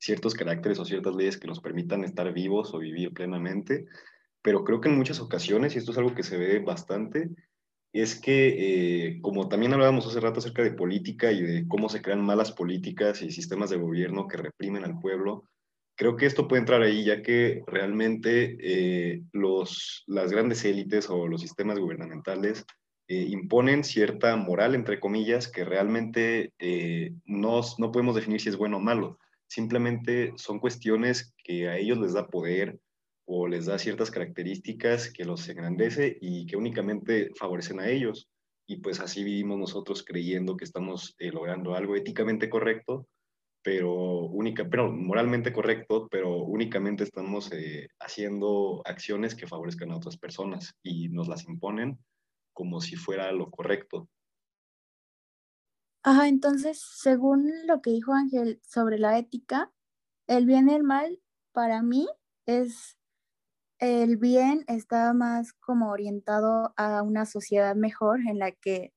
[0.00, 3.86] ciertos caracteres o ciertas leyes que nos permitan estar vivos o vivir plenamente.
[4.42, 7.30] Pero creo que en muchas ocasiones, y esto es algo que se ve bastante,
[7.92, 12.00] es que, eh, como también hablábamos hace rato acerca de política y de cómo se
[12.00, 15.44] crean malas políticas y sistemas de gobierno que reprimen al pueblo,
[15.96, 21.26] creo que esto puede entrar ahí, ya que realmente eh, los, las grandes élites o
[21.26, 22.64] los sistemas gubernamentales
[23.08, 26.52] eh, imponen cierta moral, entre comillas, que realmente
[27.26, 29.18] no, no podemos definir si es bueno o malo.
[29.48, 32.78] Simplemente son cuestiones que a ellos les da poder
[33.32, 38.28] o les da ciertas características que los engrandece y que únicamente favorecen a ellos.
[38.66, 43.06] Y pues así vivimos nosotros creyendo que estamos eh, logrando algo éticamente correcto,
[43.62, 47.50] pero, única, pero moralmente correcto, pero únicamente estamos
[48.00, 52.00] haciendo acciones que favorezcan a otras personas y nos las imponen
[52.52, 54.08] como si fuera lo correcto.
[56.02, 59.72] Ajá, entonces, según lo que dijo Ángel sobre la ética,
[60.26, 61.20] el bien y el mal
[61.52, 62.08] para mí
[62.46, 62.99] es
[63.80, 68.92] el bien está más como orientado a una sociedad mejor en la que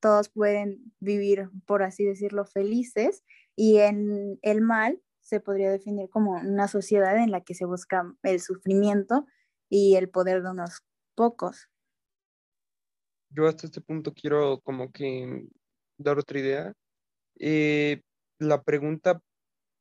[0.00, 3.24] todos pueden vivir, por así decirlo, felices
[3.56, 8.14] y en el mal se podría definir como una sociedad en la que se busca
[8.22, 9.26] el sufrimiento
[9.68, 10.82] y el poder de unos
[11.14, 11.68] pocos
[13.36, 15.46] yo hasta este punto quiero como que
[15.98, 16.72] dar otra idea.
[17.38, 18.02] Eh,
[18.38, 19.20] la pregunta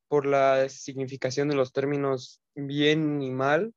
[0.08, 3.74] por la significación de los términos bien y mal,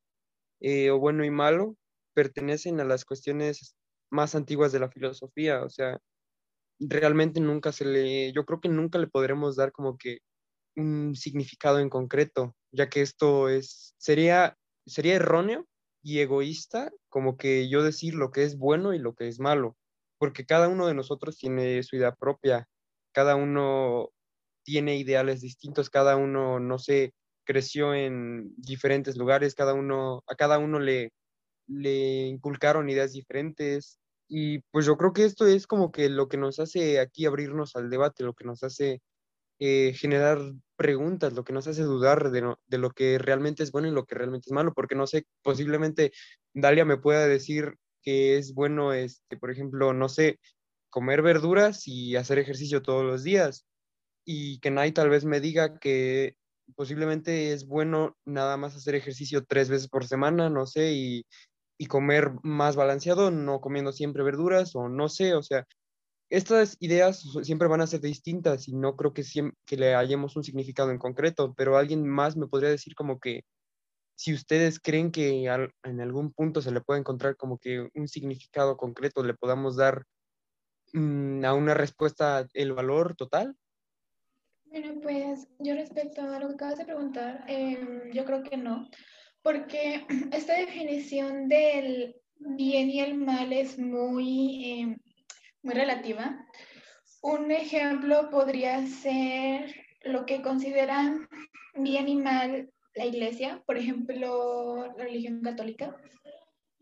[0.61, 1.77] eh, o bueno y malo,
[2.15, 3.77] pertenecen a las cuestiones
[4.11, 5.63] más antiguas de la filosofía.
[5.63, 5.99] O sea,
[6.81, 10.19] realmente nunca se le, yo creo que nunca le podremos dar como que
[10.77, 14.57] un significado en concreto, ya que esto es, sería,
[14.87, 15.67] sería erróneo
[16.03, 19.77] y egoísta como que yo decir lo que es bueno y lo que es malo,
[20.19, 22.69] porque cada uno de nosotros tiene su idea propia,
[23.13, 24.11] cada uno
[24.65, 27.15] tiene ideales distintos, cada uno, no sé,
[27.49, 31.13] creció en diferentes lugares, cada uno, a cada uno le,
[31.67, 33.99] le inculcaron ideas diferentes.
[34.29, 37.75] Y pues yo creo que esto es como que lo que nos hace aquí abrirnos
[37.75, 39.01] al debate, lo que nos hace
[39.61, 40.39] eh, generar
[40.77, 44.05] preguntas, lo que nos hace dudar de, de, lo que realmente es bueno y lo
[44.05, 46.13] que realmente es malo, porque no sé, posiblemente
[46.53, 50.39] Dalia me pueda decir que es bueno, este, por ejemplo, no sé,
[50.91, 53.65] comer verduras y hacer ejercicio todos los días,
[54.27, 56.37] y que Nay tal vez me diga que
[56.77, 61.27] posiblemente es bueno nada más hacer ejercicio tres veces por semana, no sé, y,
[61.79, 65.67] y comer más balanceado, no comiendo siempre verduras, o no sé, o sea,
[66.31, 69.25] estas ideas siempre van a ser distintas y no creo que,
[69.65, 73.45] que le hallemos un significado en concreto, pero alguien más me podría decir como que
[74.17, 75.45] si ustedes creen que
[75.85, 80.05] en algún punto se le puede encontrar como que un significado concreto, le podamos dar
[80.93, 83.57] mm, a una respuesta el valor total.
[84.71, 88.89] Bueno, pues yo respecto a lo que acabas de preguntar, em, yo creo que no,
[89.43, 94.99] porque esta definición del bien y el mal es muy em,
[95.63, 96.47] muy relativa.
[97.23, 101.29] Un ejemplo podría ser lo que consideran
[101.75, 105.97] bien y mal la iglesia, por ejemplo, la religión católica,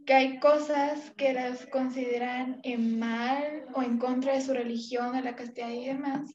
[0.07, 5.37] que hay cosas que las consideran mal o en contra de su religión, de la
[5.37, 6.35] castidad y demás,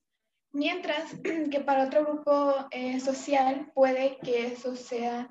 [0.53, 1.15] mientras
[1.51, 5.29] que para otro grupo eh, social puede que eso sea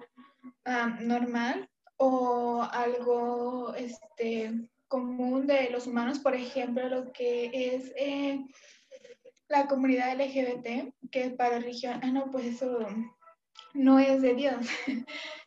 [0.65, 8.45] ah, normal o algo este, común de los humanos, por ejemplo, lo que es eh,
[9.49, 12.87] la comunidad LGBT, que para religión, ah, no, pues eso
[13.75, 14.67] no es de Dios.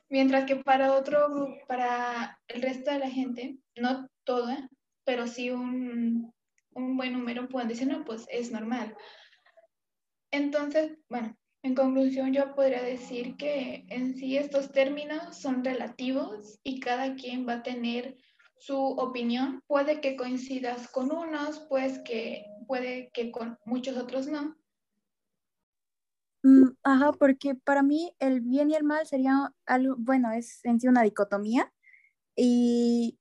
[0.10, 4.70] Mientras que para otro, para el resto de la gente, no toda,
[5.04, 6.32] pero sí un,
[6.74, 8.96] un buen número pueden decir, no, pues es normal.
[10.34, 16.80] Entonces, bueno, en conclusión, yo podría decir que en sí estos términos son relativos y
[16.80, 18.18] cada quien va a tener
[18.58, 19.62] su opinión.
[19.68, 24.58] Puede que coincidas con unos, pues que puede que con muchos otros no.
[26.42, 30.80] Mm, ajá, porque para mí el bien y el mal sería algo, bueno, es en
[30.80, 31.72] sí una dicotomía
[32.36, 33.20] y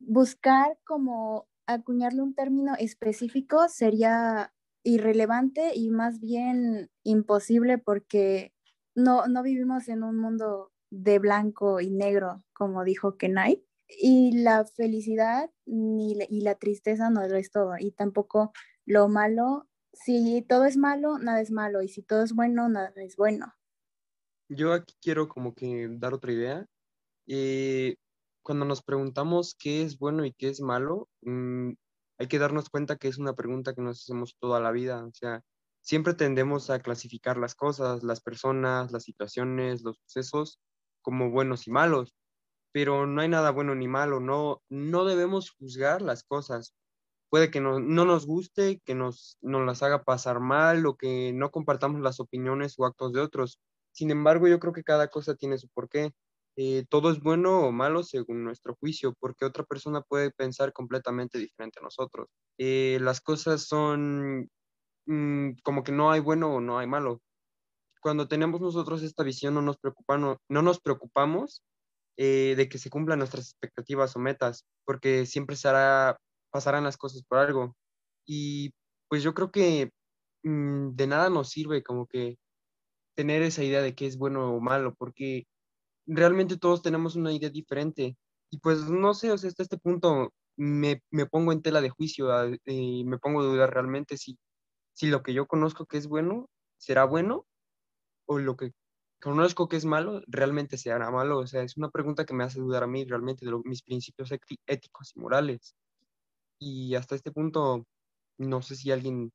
[0.00, 4.52] buscar como acuñarle un término específico sería
[4.82, 8.52] irrelevante y más bien imposible porque
[8.94, 13.64] no, no vivimos en un mundo de blanco y negro, como dijo Kenai.
[13.88, 17.72] Y la felicidad ni y la tristeza no lo es todo.
[17.78, 18.52] Y tampoco
[18.86, 21.82] lo malo, si todo es malo, nada es malo.
[21.82, 23.54] Y si todo es bueno, nada es bueno.
[24.48, 26.66] Yo aquí quiero como que dar otra idea.
[27.26, 27.96] Eh,
[28.42, 31.72] cuando nos preguntamos qué es bueno y qué es malo, mm,
[32.20, 35.04] hay que darnos cuenta que es una pregunta que nos hacemos toda la vida.
[35.04, 35.42] O sea,
[35.80, 40.60] siempre tendemos a clasificar las cosas, las personas, las situaciones, los sucesos
[41.02, 42.14] como buenos y malos
[42.72, 46.74] pero no hay nada bueno ni malo, no, no debemos juzgar las cosas.
[47.28, 51.50] Puede que no, nos guste, que nos, nos las haga pasar mal o que no
[51.50, 53.60] compartamos las opiniones o actos de otros.
[53.92, 56.12] Sin embargo, yo creo que cada cosa tiene su porqué
[56.56, 61.38] eh, todo es bueno o malo según nuestro juicio, porque otra persona puede pensar completamente
[61.38, 62.28] diferente a nosotros.
[62.58, 64.48] Eh, las cosas son
[65.06, 67.22] mm, como que no hay bueno o no hay malo.
[68.02, 71.62] Cuando tenemos nosotros esta visión no nos, preocupamos, no nos preocupamos
[72.16, 75.68] eh, de que se cumplan nuestras expectativas o metas, porque siempre se
[76.50, 77.76] pasarán las cosas por algo.
[78.26, 78.72] Y
[79.08, 79.90] pues yo creo que
[80.44, 82.38] mm, de nada nos sirve como que
[83.16, 85.46] tener esa idea de qué es bueno o malo, porque
[86.10, 88.16] realmente todos tenemos una idea diferente.
[88.50, 92.32] Y pues no sé, o hasta este punto me, me pongo en tela de juicio
[92.32, 94.38] ah, y me pongo a dudar realmente si,
[94.94, 96.48] si lo que yo conozco que es bueno
[96.78, 97.46] será bueno
[98.26, 98.72] o lo que
[99.22, 101.38] conozco que es malo realmente será malo.
[101.38, 104.30] O sea, es una pregunta que me hace dudar a mí realmente de mis principios
[104.66, 105.74] éticos y morales.
[106.60, 107.86] Y hasta este punto,
[108.38, 109.32] no sé si a alguien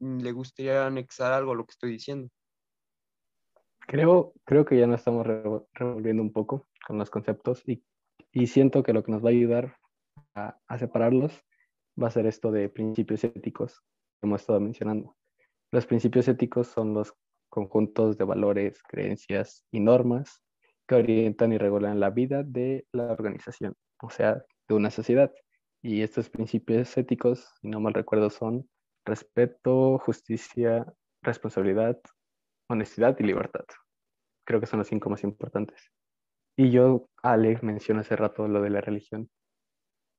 [0.00, 2.30] le gustaría anexar algo a lo que estoy diciendo.
[3.86, 7.82] Creo, creo que ya nos estamos revolviendo un poco con los conceptos y,
[8.32, 9.76] y siento que lo que nos va a ayudar
[10.34, 11.44] a, separarlos
[12.00, 13.80] va a ser esto de principios éticos
[14.20, 15.16] que hemos estado mencionando.
[15.70, 17.14] Los principios éticos son los
[17.48, 20.42] conjuntos de valores, creencias y normas
[20.88, 25.32] que orientan y regulan la vida de la organización, o sea, de una sociedad.
[25.82, 28.68] Y estos principios éticos, si no mal recuerdo, son
[29.04, 32.00] respeto, justicia, responsabilidad,
[32.68, 33.64] honestidad y libertad.
[34.46, 35.90] Creo que son los cinco más importantes.
[36.56, 39.28] Y yo, Ale, mencionó hace rato lo de la religión.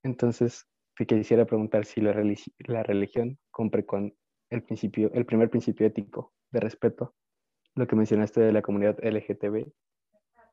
[0.04, 2.14] Entonces, te quisiera preguntar si la,
[2.60, 4.16] la religión cumple con
[4.50, 7.16] el principio, el primer principio ético de respeto.
[7.76, 9.72] Lo que mencionaste de la comunidad LGTB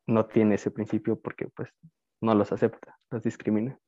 [0.06, 1.70] no tiene ese principio porque pues
[2.20, 3.78] no los acepta, los discrimina.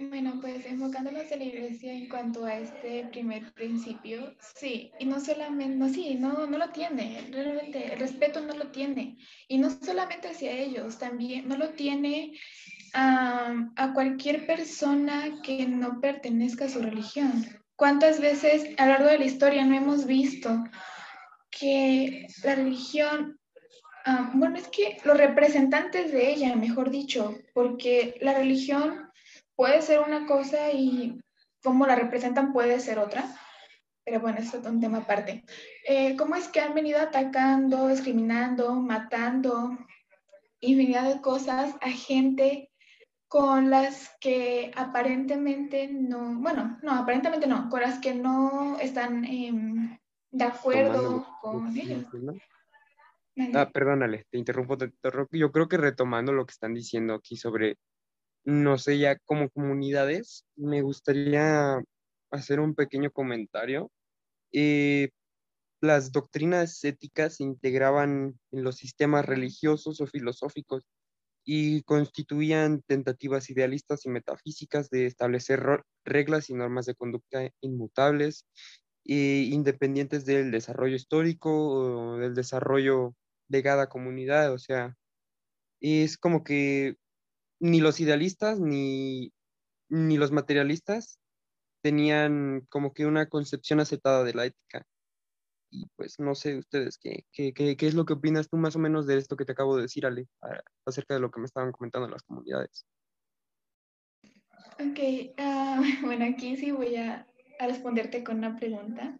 [0.00, 5.18] Bueno, pues enfocándonos en la iglesia en cuanto a este primer principio, sí, y no
[5.18, 9.18] solamente, no, sí, no, no lo tiene, realmente, el respeto no lo tiene,
[9.48, 12.38] y no solamente hacia ellos, también no lo tiene
[12.94, 17.44] a, a cualquier persona que no pertenezca a su religión.
[17.74, 20.62] ¿Cuántas veces a lo largo de la historia no hemos visto
[21.50, 23.38] que la religión
[24.34, 29.07] bueno, es que los representantes de ella, mejor dicho, porque la religión
[29.58, 31.20] puede ser una cosa y
[31.64, 33.24] cómo la representan puede ser otra.
[34.04, 35.44] Pero bueno, eso es un tema aparte.
[35.84, 39.76] Eh, ¿Cómo es que han venido atacando, discriminando, matando
[40.60, 42.70] infinidad de cosas a gente
[43.26, 49.98] con las que aparentemente no, bueno, no, aparentemente no, con las que no están em,
[50.30, 52.06] de acuerdo con ellos?
[53.54, 55.36] Ah, perdónale, te interrumpo, te interrumpo.
[55.36, 57.76] Yo creo que retomando lo que están diciendo aquí sobre
[58.48, 61.82] no sé, ya como comunidades, me gustaría
[62.30, 63.90] hacer un pequeño comentario.
[64.52, 65.10] Eh,
[65.82, 70.86] las doctrinas éticas se integraban en los sistemas religiosos o filosóficos
[71.44, 78.46] y constituían tentativas idealistas y metafísicas de establecer reglas y normas de conducta inmutables
[79.04, 83.14] e independientes del desarrollo histórico o del desarrollo
[83.48, 84.54] de cada comunidad.
[84.54, 84.96] O sea,
[85.80, 86.96] es como que
[87.60, 89.32] ni los idealistas ni,
[89.88, 91.18] ni los materialistas
[91.82, 94.84] tenían como que una concepción aceptada de la ética.
[95.70, 98.74] Y pues no sé ustedes, ¿qué, qué, qué, qué es lo que opinas tú más
[98.74, 100.26] o menos de esto que te acabo de decir, Ale,
[100.86, 102.86] acerca de lo que me estaban comentando en las comunidades?
[104.80, 104.98] Ok,
[105.38, 107.26] uh, bueno, aquí sí voy a,
[107.58, 109.18] a, responderte con una pregunta.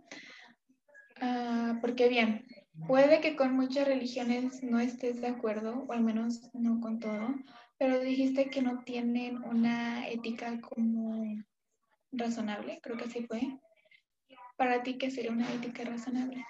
[1.21, 2.47] Uh, porque bien,
[2.87, 7.35] puede que con muchas religiones no estés de acuerdo, o al menos no con todo,
[7.79, 11.25] pero dijiste que no tienen una ética como
[12.11, 13.41] razonable, creo que así fue.
[14.57, 16.45] ¿Para ti qué sería una ética razonable?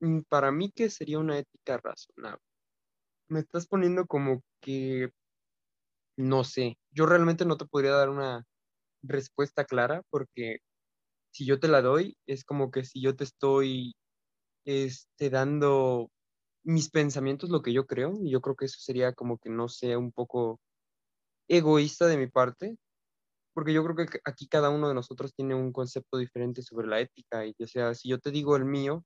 [0.00, 2.42] Mm, para mí, ¿qué sería una ética razonable?
[3.28, 5.10] Me estás poniendo como que,
[6.16, 8.44] no sé, yo realmente no te podría dar una
[9.02, 10.58] respuesta clara porque
[11.32, 13.94] si yo te la doy, es como que si yo te estoy
[14.66, 16.10] este, dando
[16.68, 19.68] mis pensamientos, lo que yo creo, y yo creo que eso sería como que no
[19.70, 20.60] sea un poco
[21.48, 22.76] egoísta de mi parte,
[23.54, 27.00] porque yo creo que aquí cada uno de nosotros tiene un concepto diferente sobre la
[27.00, 29.04] ética, y o sea, si yo te digo el mío,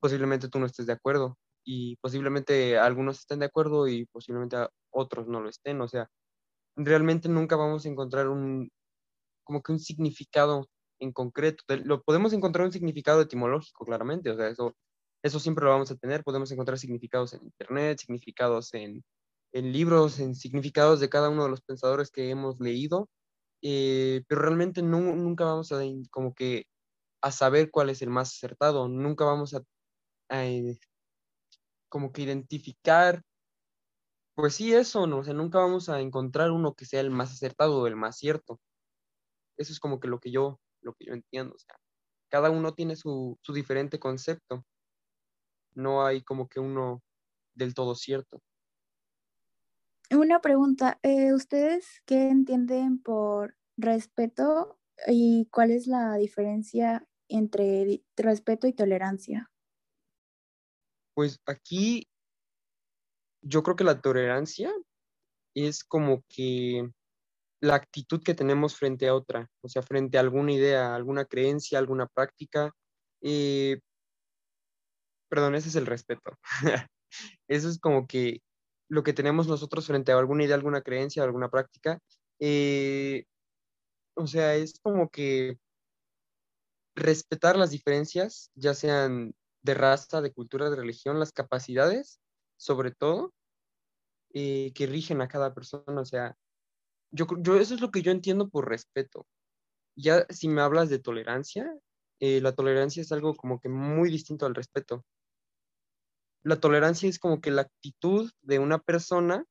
[0.00, 4.56] posiblemente tú no estés de acuerdo, y posiblemente algunos estén de acuerdo y posiblemente
[4.90, 6.08] otros no lo estén, o sea,
[6.76, 8.70] realmente nunca vamos a encontrar un,
[9.44, 10.68] como que un significado
[11.00, 14.74] en concreto, lo podemos encontrar un significado etimológico, claramente, o sea, eso
[15.24, 16.22] eso siempre lo vamos a tener.
[16.22, 19.02] Podemos encontrar significados en Internet, significados en,
[19.52, 23.08] en libros, en significados de cada uno de los pensadores que hemos leído,
[23.62, 26.66] eh, pero realmente nunca vamos a como que
[27.22, 29.62] a saber cuál es el más acertado, nunca vamos a,
[30.30, 30.44] a
[31.88, 33.22] como que identificar,
[34.34, 35.18] pues sí, eso, ¿no?
[35.18, 38.18] O sea, nunca vamos a encontrar uno que sea el más acertado o el más
[38.18, 38.60] cierto.
[39.56, 41.56] Eso es como que lo que yo, lo que yo entiendo,
[42.30, 44.64] cada uno tiene su, su diferente concepto.
[45.74, 47.02] No hay como que uno
[47.54, 48.40] del todo cierto.
[50.10, 58.66] Una pregunta, eh, ¿ustedes qué entienden por respeto y cuál es la diferencia entre respeto
[58.66, 59.50] y tolerancia?
[61.14, 62.06] Pues aquí
[63.42, 64.72] yo creo que la tolerancia
[65.54, 66.90] es como que
[67.60, 71.78] la actitud que tenemos frente a otra, o sea, frente a alguna idea, alguna creencia,
[71.78, 72.72] alguna práctica.
[73.22, 73.80] Eh,
[75.28, 76.38] perdón, ese es el respeto.
[77.48, 78.42] Eso es como que
[78.88, 82.00] lo que tenemos nosotros frente a alguna idea, alguna creencia, alguna práctica.
[82.40, 83.24] Eh,
[84.14, 85.58] o sea, es como que
[86.96, 92.20] respetar las diferencias, ya sean de raza, de cultura, de religión, las capacidades,
[92.56, 93.32] sobre todo,
[94.32, 96.00] eh, que rigen a cada persona.
[96.00, 96.36] O sea,
[97.10, 99.26] yo, yo, eso es lo que yo entiendo por respeto.
[99.96, 101.72] Ya si me hablas de tolerancia,
[102.20, 105.04] eh, la tolerancia es algo como que muy distinto al respeto.
[106.44, 109.44] La tolerancia es como que la actitud de una persona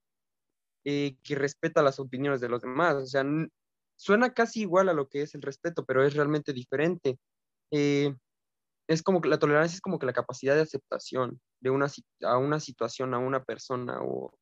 [0.85, 2.95] eh, que respeta las opiniones de los demás.
[2.95, 3.25] O sea,
[3.95, 7.17] suena casi igual a lo que es el respeto, pero es realmente diferente.
[7.71, 8.13] Eh,
[8.87, 11.87] es como que la tolerancia es como que la capacidad de aceptación de una,
[12.23, 14.33] a una situación, a una persona o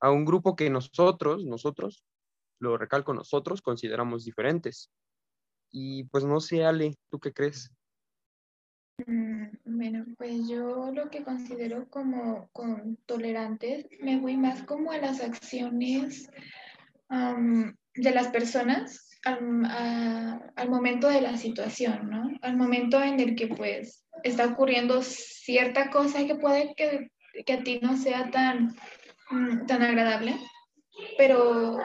[0.00, 2.04] a un grupo que nosotros, nosotros,
[2.60, 4.90] lo recalco nosotros, consideramos diferentes.
[5.70, 7.70] Y pues no sé, Ale, ¿tú qué crees?
[8.98, 14.98] Mm, bueno, pues yo lo que considero como con tolerantes, me voy más como a
[14.98, 16.30] las acciones
[17.08, 22.30] de las personas al, momento de la situación, ¿no?
[22.42, 27.10] Al momento en el que pues está ocurriendo cierta cosa que puede que,
[27.44, 28.74] que a ti no sea tan,
[29.30, 30.36] mm, tan agradable,
[31.16, 31.80] pero uh,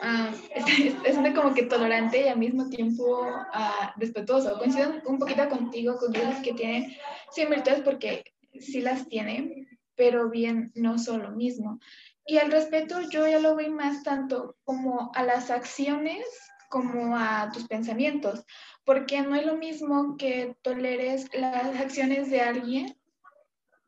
[0.54, 4.58] es, es, como que tolerante y al mismo tiempo uh, respetuoso.
[4.58, 6.98] Coincido un poquito contigo, con que tiene
[7.30, 8.24] sí virtudes porque
[8.58, 11.80] sí las tiene, pero bien no son lo mismo.
[12.26, 16.24] Y el respeto yo ya lo veo más tanto como a las acciones
[16.70, 18.44] como a tus pensamientos,
[18.84, 22.96] porque no es lo mismo que toleres las acciones de alguien,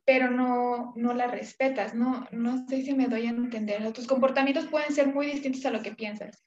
[0.07, 3.93] pero no, no las respetas, no, no sé si me doy a entender.
[3.93, 6.45] tus comportamientos pueden ser muy distintos a lo que piensas.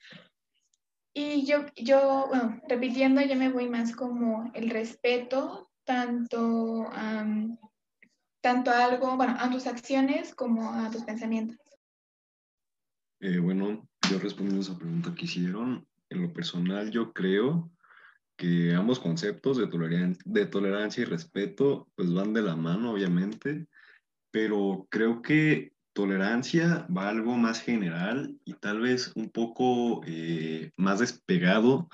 [1.14, 6.89] Y yo, yo bueno, repitiendo, yo me voy más como el respeto, tanto,
[8.41, 11.57] tanto a algo, bueno, a tus acciones como a tus pensamientos.
[13.20, 17.70] Eh, bueno, yo respondiendo a esa pregunta que hicieron, en lo personal yo creo
[18.39, 23.67] que ambos conceptos de, tolerancia, de tolerancia y respeto pues van de la mano, obviamente,
[24.31, 30.71] pero creo que tolerancia va a algo más general y tal vez un poco eh,
[30.77, 31.89] más despegado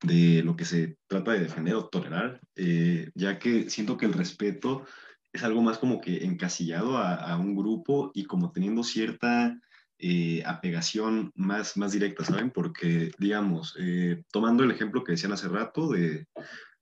[0.00, 4.12] de lo que se trata de defender o tolerar, eh, ya que siento que el
[4.12, 4.84] respeto
[5.32, 9.58] es algo más como que encasillado a, a un grupo y como teniendo cierta
[10.00, 12.52] eh, apegación más, más directa, ¿saben?
[12.52, 16.28] Porque, digamos, eh, tomando el ejemplo que decían hace rato de,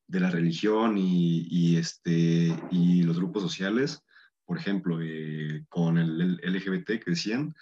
[0.06, 4.02] de la religión y, y, este, y los grupos sociales,
[4.44, 7.54] por ejemplo, eh, con el, LGBT que decían,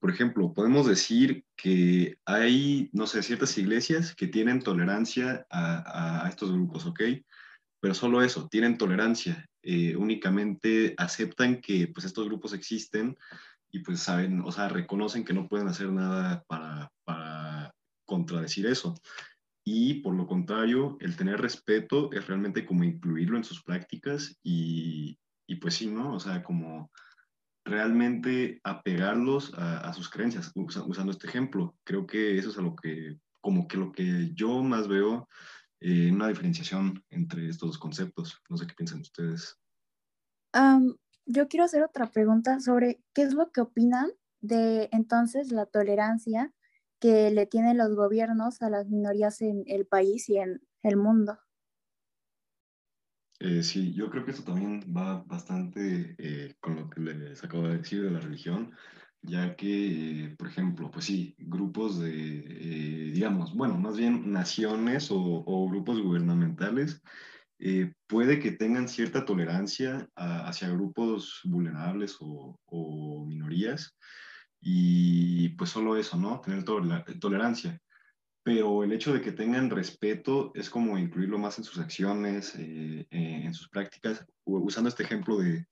[0.00, 6.28] por ejemplo, podemos decir que hay, no sé, ciertas iglesias que tienen tolerancia a, a
[6.28, 7.02] estos grupos, ¿ok?
[7.80, 9.48] Pero solo eso, tienen tolerancia,
[9.96, 13.16] únicamente aceptan que pues, estos grupos existen
[13.74, 17.74] y pues saben, o sea, reconocen que no pueden hacer nada para, para
[18.06, 18.94] contradecir eso.
[19.64, 25.18] Y por lo contrario, el tener respeto es realmente como incluirlo en sus prácticas y,
[25.48, 26.14] y pues sí, ¿no?
[26.14, 26.92] O sea, como
[27.64, 31.74] realmente apegarlos a, sus creencias, usando este ejemplo.
[31.82, 35.28] Creo que eso es a lo que, como que lo que yo más veo
[35.80, 38.40] eh, una diferenciación entre estos dos conceptos.
[38.48, 39.58] No sé qué piensan ustedes
[41.26, 44.10] yo quiero hacer otra pregunta sobre qué es lo que opinan
[44.40, 46.52] de entonces la tolerancia
[47.00, 51.38] que le tienen los gobiernos a las minorías en el país y en el mundo.
[53.40, 57.68] Eh, sí, yo creo que esto también va bastante eh, con lo que les acabo
[57.68, 58.72] de decir de la religión,
[59.22, 62.10] ya que, eh, por ejemplo, pues sí, grupos de,
[63.12, 67.02] digamos, bueno, más bien naciones o, o grupos gubernamentales
[67.66, 73.96] eh, puede que tengan cierta tolerancia hacia grupos vulnerables o, minorías
[74.60, 76.42] y pues solo eso, ¿no?
[76.42, 77.80] Tener tolerancia.
[78.42, 83.06] Pero el hecho de que tengan respeto es como incluirlo más en sus acciones, eh,
[83.10, 85.66] eh, en sus prácticas, usando este ejemplo de,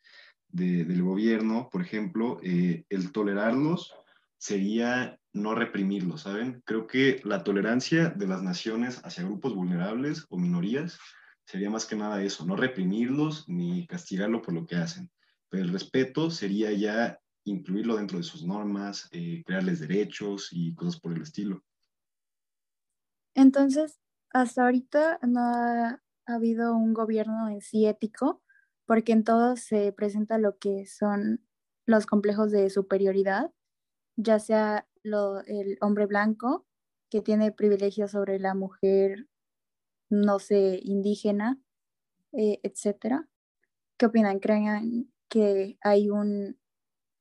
[0.48, 3.92] del gobierno, por ejemplo, el tolerarlos
[4.38, 6.62] sería no reprimirlos, ¿saben?
[6.64, 10.98] Creo que la tolerancia de las naciones hacia grupos vulnerables o minorías
[11.52, 15.10] sería más que nada eso, no reprimirlos ni castigarlo por lo que hacen.
[15.50, 20.98] Pero el respeto sería ya incluirlo dentro de sus normas, eh, crearles derechos y cosas
[20.98, 21.62] por el estilo.
[23.34, 24.00] Entonces,
[24.30, 28.42] hasta ahorita no ha, habido un gobierno en sí ético,
[28.86, 31.44] porque en todo se presenta lo que son
[31.84, 33.52] los complejos de superioridad,
[34.16, 36.66] ya sea el hombre blanco,
[37.10, 39.28] que tiene privilegios sobre la mujer,
[40.12, 41.58] no sé, indígena,
[42.32, 43.28] eh, etcétera.
[43.96, 44.40] ¿Qué opinan?
[44.40, 46.58] ¿Creen que hay un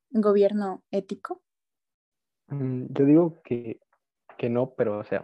[0.09, 1.41] gobierno ético?
[2.47, 3.79] Mm, yo digo que,
[4.37, 5.23] que no, pero o sea,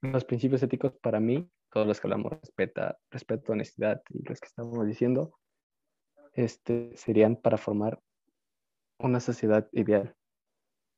[0.00, 4.48] los principios éticos para mí, todos los que hablamos, respeta, respeto, honestidad y los que
[4.48, 5.38] estamos diciendo,
[6.32, 8.02] este, serían para formar
[8.98, 10.16] una sociedad ideal,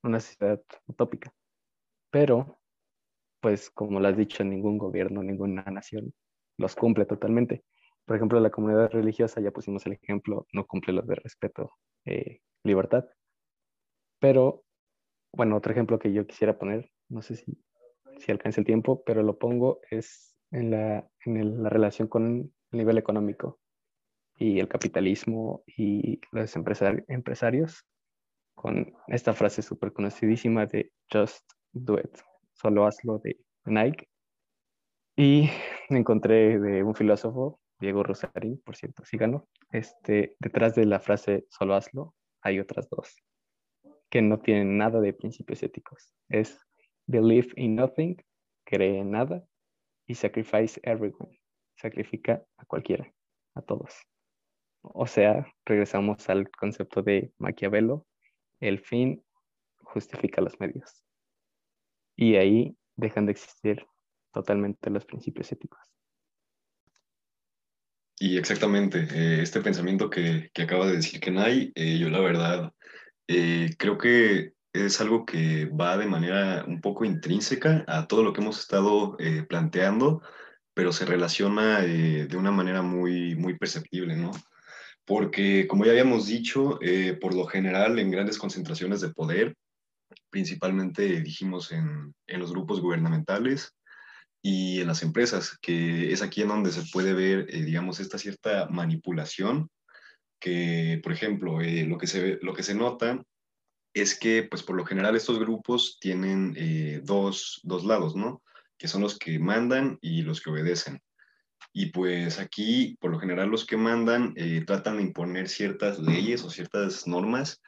[0.03, 1.35] una sociedad utópica.
[2.11, 2.59] Pero,
[3.45, 6.14] pues como lo has dicho, ningún gobierno, ninguna nación
[6.57, 7.62] los cumple totalmente.
[8.07, 11.72] Por ejemplo, la comunidad religiosa, ya pusimos el ejemplo, no cumple los de respeto,
[12.07, 13.05] eh, libertad.
[14.18, 14.64] Pero,
[15.30, 17.59] bueno, otro ejemplo que yo quisiera poner, no sé si
[18.18, 22.78] si alcanza el tiempo, pero lo pongo es en la, en la relación con el
[22.78, 23.61] nivel económico
[24.36, 27.84] y el capitalismo y los empresarios
[28.55, 32.16] con esta frase súper conocidísima de Just Do It,
[32.65, 33.37] solo hazlo de
[33.67, 34.09] Nike.
[35.17, 35.51] Y
[35.91, 39.47] me encontré de un filósofo, Diego Rosarín, por cierto, síganlo.
[39.71, 43.17] Este, detrás de la frase solo hazlo hay otras dos
[44.09, 46.15] que no tienen nada de principios éticos.
[46.31, 46.59] Es
[47.07, 48.17] Believe in nothing,
[48.65, 49.45] cree en nada.
[50.07, 51.39] Y sacrifice everyone,
[51.77, 53.12] sacrifica a cualquiera,
[53.55, 53.95] a todos.
[54.81, 58.07] O sea, regresamos al concepto de Maquiavelo,
[58.61, 59.23] el fin
[59.83, 61.04] justifica los medios.
[62.17, 63.87] Y ahí dejan de existir
[64.33, 65.81] totalmente los principios éticos.
[68.19, 72.73] Y exactamente, eh, este pensamiento que, que, acaba de decir Kenai, eh, yo la verdad
[73.27, 78.33] eh, creo que es algo que va de manera un poco intrínseca a todo lo
[78.33, 80.23] que hemos estado eh, planteando,
[80.75, 84.33] pero se relaciona de una manera muy, muy perceptible, ¿no?
[85.05, 86.81] Porque, como ya habíamos dicho,
[87.21, 89.55] por lo general en grandes concentraciones de poder,
[90.35, 93.76] principalmente dijimos en, en los grupos gubernamentales
[94.43, 98.66] y en las empresas, que es aquí en donde se puede ver, digamos, esta cierta
[98.68, 99.70] manipulación
[100.41, 103.22] que, por ejemplo, lo, que se, lo que se nota
[103.95, 108.43] es que, pues por lo general, estos grupos tienen eh, dos, dos, lados, ¿no?
[108.76, 111.01] Que son los que mandan y los que obedecen.
[111.72, 116.43] Y pues aquí, por lo general, los que mandan eh, tratan de imponer ciertas leyes
[116.43, 117.62] o ciertas normas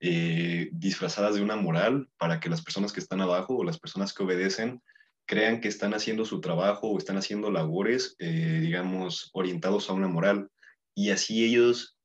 [0.00, 4.12] eh, disfrazadas de una moral para que las personas que están abajo o las personas
[4.12, 4.82] que obedecen
[5.26, 10.50] crean que están haciendo su trabajo o están haciendo labores, digamos, orientados a una moral.
[10.94, 11.98] Y así ellos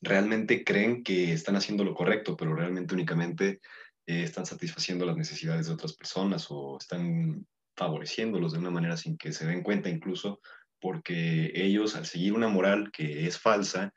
[0.00, 3.60] realmente creen que están haciendo lo correcto, pero realmente únicamente
[4.06, 9.16] eh, están satisfaciendo las necesidades de otras personas o están favoreciéndolos de una manera sin
[9.16, 10.40] que se den cuenta incluso,
[10.80, 13.92] porque ellos al seguir una moral que es falsa,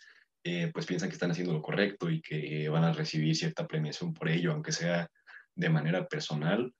[0.47, 4.13] eh, pues piensan que están haciendo lo correcto y que van a recibir cierta premiación
[4.13, 5.09] por ello, aunque sea
[5.55, 6.71] de manera personal.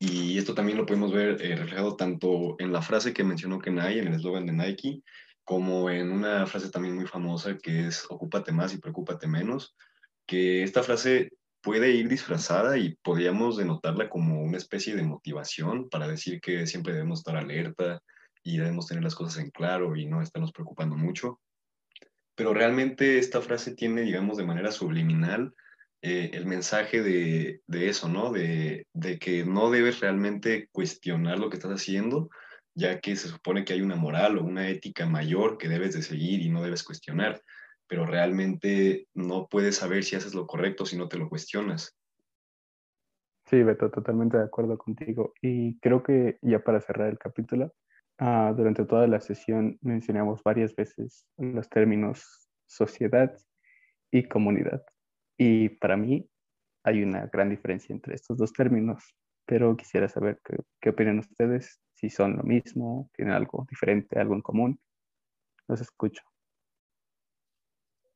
[0.00, 4.00] Y esto también lo podemos ver eh, reflejado tanto en la frase que mencionó Kenai,
[4.00, 5.02] en el eslogan de Nike,
[5.44, 9.76] como en una frase también muy famosa que es ocúpate más y preocúpate menos,
[10.26, 11.30] que esta frase
[11.62, 16.94] puede ir disfrazada y podríamos denotarla como una especie de motivación para decir que siempre
[16.94, 18.02] debemos estar alerta
[18.42, 21.38] y debemos tener las cosas en claro y no estarnos preocupando mucho.
[22.36, 25.52] Pero realmente esta frase tiene, digamos, de manera subliminal
[26.02, 28.30] eh, el mensaje de, de eso, ¿no?
[28.30, 32.28] De, de que no debes realmente cuestionar lo que estás haciendo,
[32.74, 36.02] ya que se supone que hay una moral o una ética mayor que debes de
[36.02, 37.42] seguir y no debes cuestionar,
[37.88, 41.96] pero realmente no puedes saber si haces lo correcto si no te lo cuestionas.
[43.46, 45.32] Sí, Beto, totalmente de acuerdo contigo.
[45.40, 47.72] Y creo que ya para cerrar el capítulo,
[48.18, 53.36] ah, durante toda la sesión mencionamos varias veces los términos sociedad
[54.10, 54.82] y comunidad.
[55.38, 56.28] Y para mí
[56.84, 59.14] hay una gran diferencia entre estos dos términos,
[59.44, 64.34] pero quisiera saber qué, qué opinan ustedes si son lo mismo, tienen algo diferente, algo
[64.34, 64.80] en común.
[65.66, 66.22] Los escucho.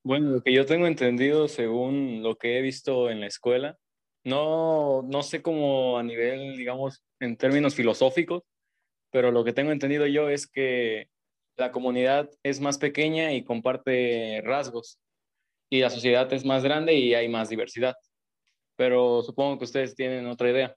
[0.02, 3.76] Bueno, lo que yo tengo entendido según lo que he visto en la escuela,
[4.24, 8.42] no, no sé cómo a nivel, digamos, en términos filosóficos,
[9.10, 11.08] pero lo que tengo entendido yo es que
[11.56, 14.98] la comunidad es más pequeña y comparte rasgos.
[15.72, 17.94] y la sociedad es más grande y hay más diversidad.
[18.76, 20.74] Pero supongo que ustedes tienen otra idea.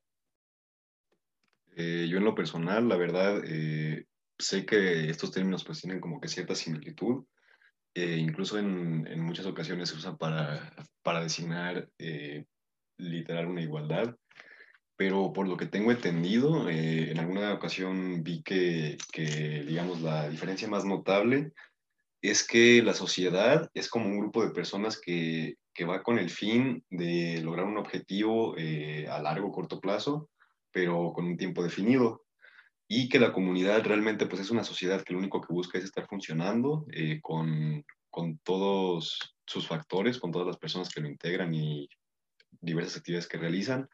[1.75, 4.05] Eh, yo en lo personal, la verdad, eh,
[4.37, 7.25] sé que estos términos pues tienen como que cierta similitud.
[7.95, 11.89] Eh, incluso en, en, muchas ocasiones se usan para, para designar
[12.97, 14.15] literal una igualdad.
[14.95, 20.67] Pero por lo que tengo entendido, en alguna ocasión vi que, que, digamos, la diferencia
[20.67, 21.51] más notable
[22.21, 26.29] es que la sociedad es como un grupo de personas que, que va con el
[26.29, 30.29] fin de lograr un objetivo a largo o corto plazo
[30.73, 32.25] pero con un tiempo definido.
[32.89, 35.85] Y que la comunidad realmente pues es una sociedad que lo único que busca es
[35.85, 41.53] estar funcionando eh, con, con todos sus factores, con todas las personas que lo integran
[41.53, 41.87] y
[42.59, 43.87] diversas actividades que realizan.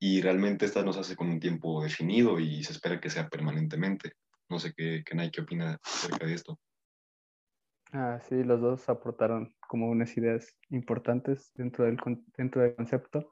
[0.00, 4.14] Y realmente esta nos hace con un tiempo definido y se espera que sea permanentemente.
[4.48, 6.58] No sé qué, qué Nike opina acerca de esto.
[7.92, 11.98] Ah, sí, los dos aportaron como unas ideas importantes dentro del,
[12.36, 13.30] dentro del concepto.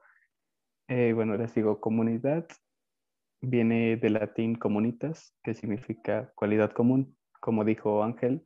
[0.89, 2.47] Eh, bueno, les digo, comunidad
[3.40, 7.16] viene del latín comunitas, que significa cualidad común.
[7.40, 8.43] Como dijo Ángel,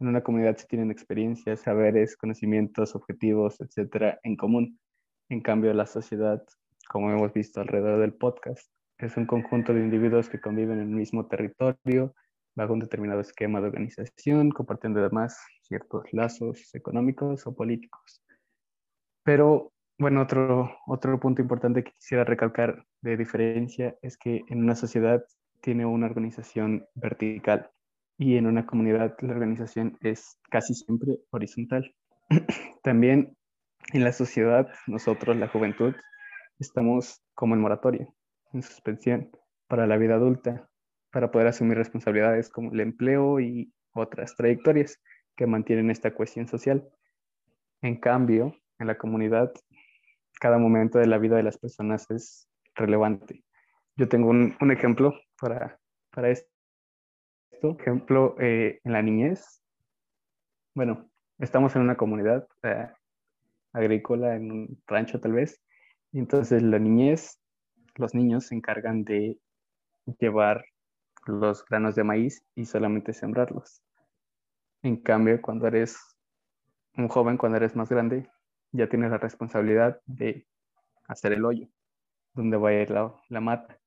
[0.00, 4.80] en una comunidad se tienen experiencias, saberes, conocimientos, objetivos, etcétera, en común.
[5.28, 6.42] En cambio, la sociedad,
[6.90, 8.68] como hemos visto alrededor del podcast,
[8.98, 12.14] es un conjunto de individuos que conviven en el mismo territorio,
[12.56, 18.24] bajo un determinado esquema de organización, compartiendo además ciertos lazos económicos o políticos.
[19.22, 24.74] Pero bueno, otro, otro punto importante que quisiera recalcar de diferencia es que en una
[24.74, 25.22] sociedad
[25.60, 27.70] tiene una organización vertical
[28.18, 31.94] y en una comunidad la organización es casi siempre horizontal.
[32.82, 33.36] También
[33.92, 35.94] en la sociedad, nosotros, la juventud,
[36.60, 38.08] estamos como en moratoria,
[38.52, 39.30] en suspensión
[39.66, 40.68] para la vida adulta,
[41.10, 45.00] para poder asumir responsabilidades como el empleo y otras trayectorias
[45.36, 46.88] que mantienen esta cuestión social.
[47.82, 49.52] En cambio, en la comunidad
[50.40, 53.44] cada momento de la vida de las personas es relevante.
[53.96, 55.78] Yo tengo un, ejemplo para,
[56.10, 56.48] para esto.
[57.78, 59.62] Ejemplo, eh, en la niñez,
[60.74, 62.88] bueno, estamos en una comunidad eh,
[63.74, 65.62] agrícola, en un rancho tal vez,
[66.18, 67.38] entonces la niñez,
[67.96, 69.38] los niños se encargan de
[70.18, 70.64] llevar
[71.26, 73.82] los granos de maíz y solamente sembrarlos.
[74.82, 75.98] En cambio, cuando eres
[76.96, 78.28] un joven, cuando eres más grande,
[78.72, 80.46] ya tienes la responsabilidad de
[81.08, 81.68] hacer el hoyo,
[82.34, 83.78] donde va a ir la, mata.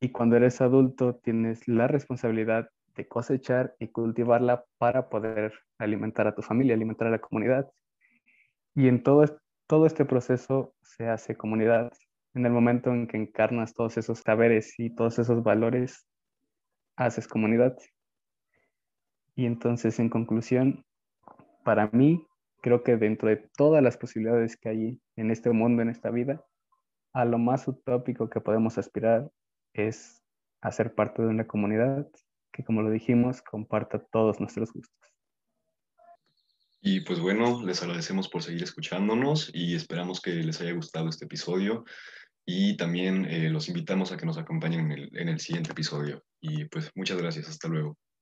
[0.00, 6.34] Y cuando eres adulto, tienes la responsabilidad de cosechar y cultivarla para poder alimentar a
[6.34, 7.70] tu familia, alimentar a la comunidad.
[8.74, 9.24] Y en todo,
[9.66, 11.92] todo este proceso se hace comunidad.
[12.34, 16.06] En el momento en que encarnas todos esos saberes y todos esos valores,
[16.96, 17.76] haces comunidad.
[19.34, 20.84] Y entonces, en conclusión,
[21.64, 22.26] para mí,
[22.60, 26.44] creo que dentro de todas las posibilidades que hay en este mundo, en esta vida,
[27.12, 29.30] a lo más utópico que podemos aspirar
[29.72, 30.22] es
[30.60, 32.08] hacer parte de una comunidad
[32.52, 35.03] que, como lo dijimos, comparta todos nuestros gustos.
[36.86, 41.24] Y pues bueno, les agradecemos por seguir escuchándonos y esperamos que les haya gustado este
[41.24, 41.86] episodio
[42.44, 46.22] y también eh, los invitamos a que nos acompañen en el, en el siguiente episodio.
[46.42, 47.96] Y pues muchas gracias, hasta luego.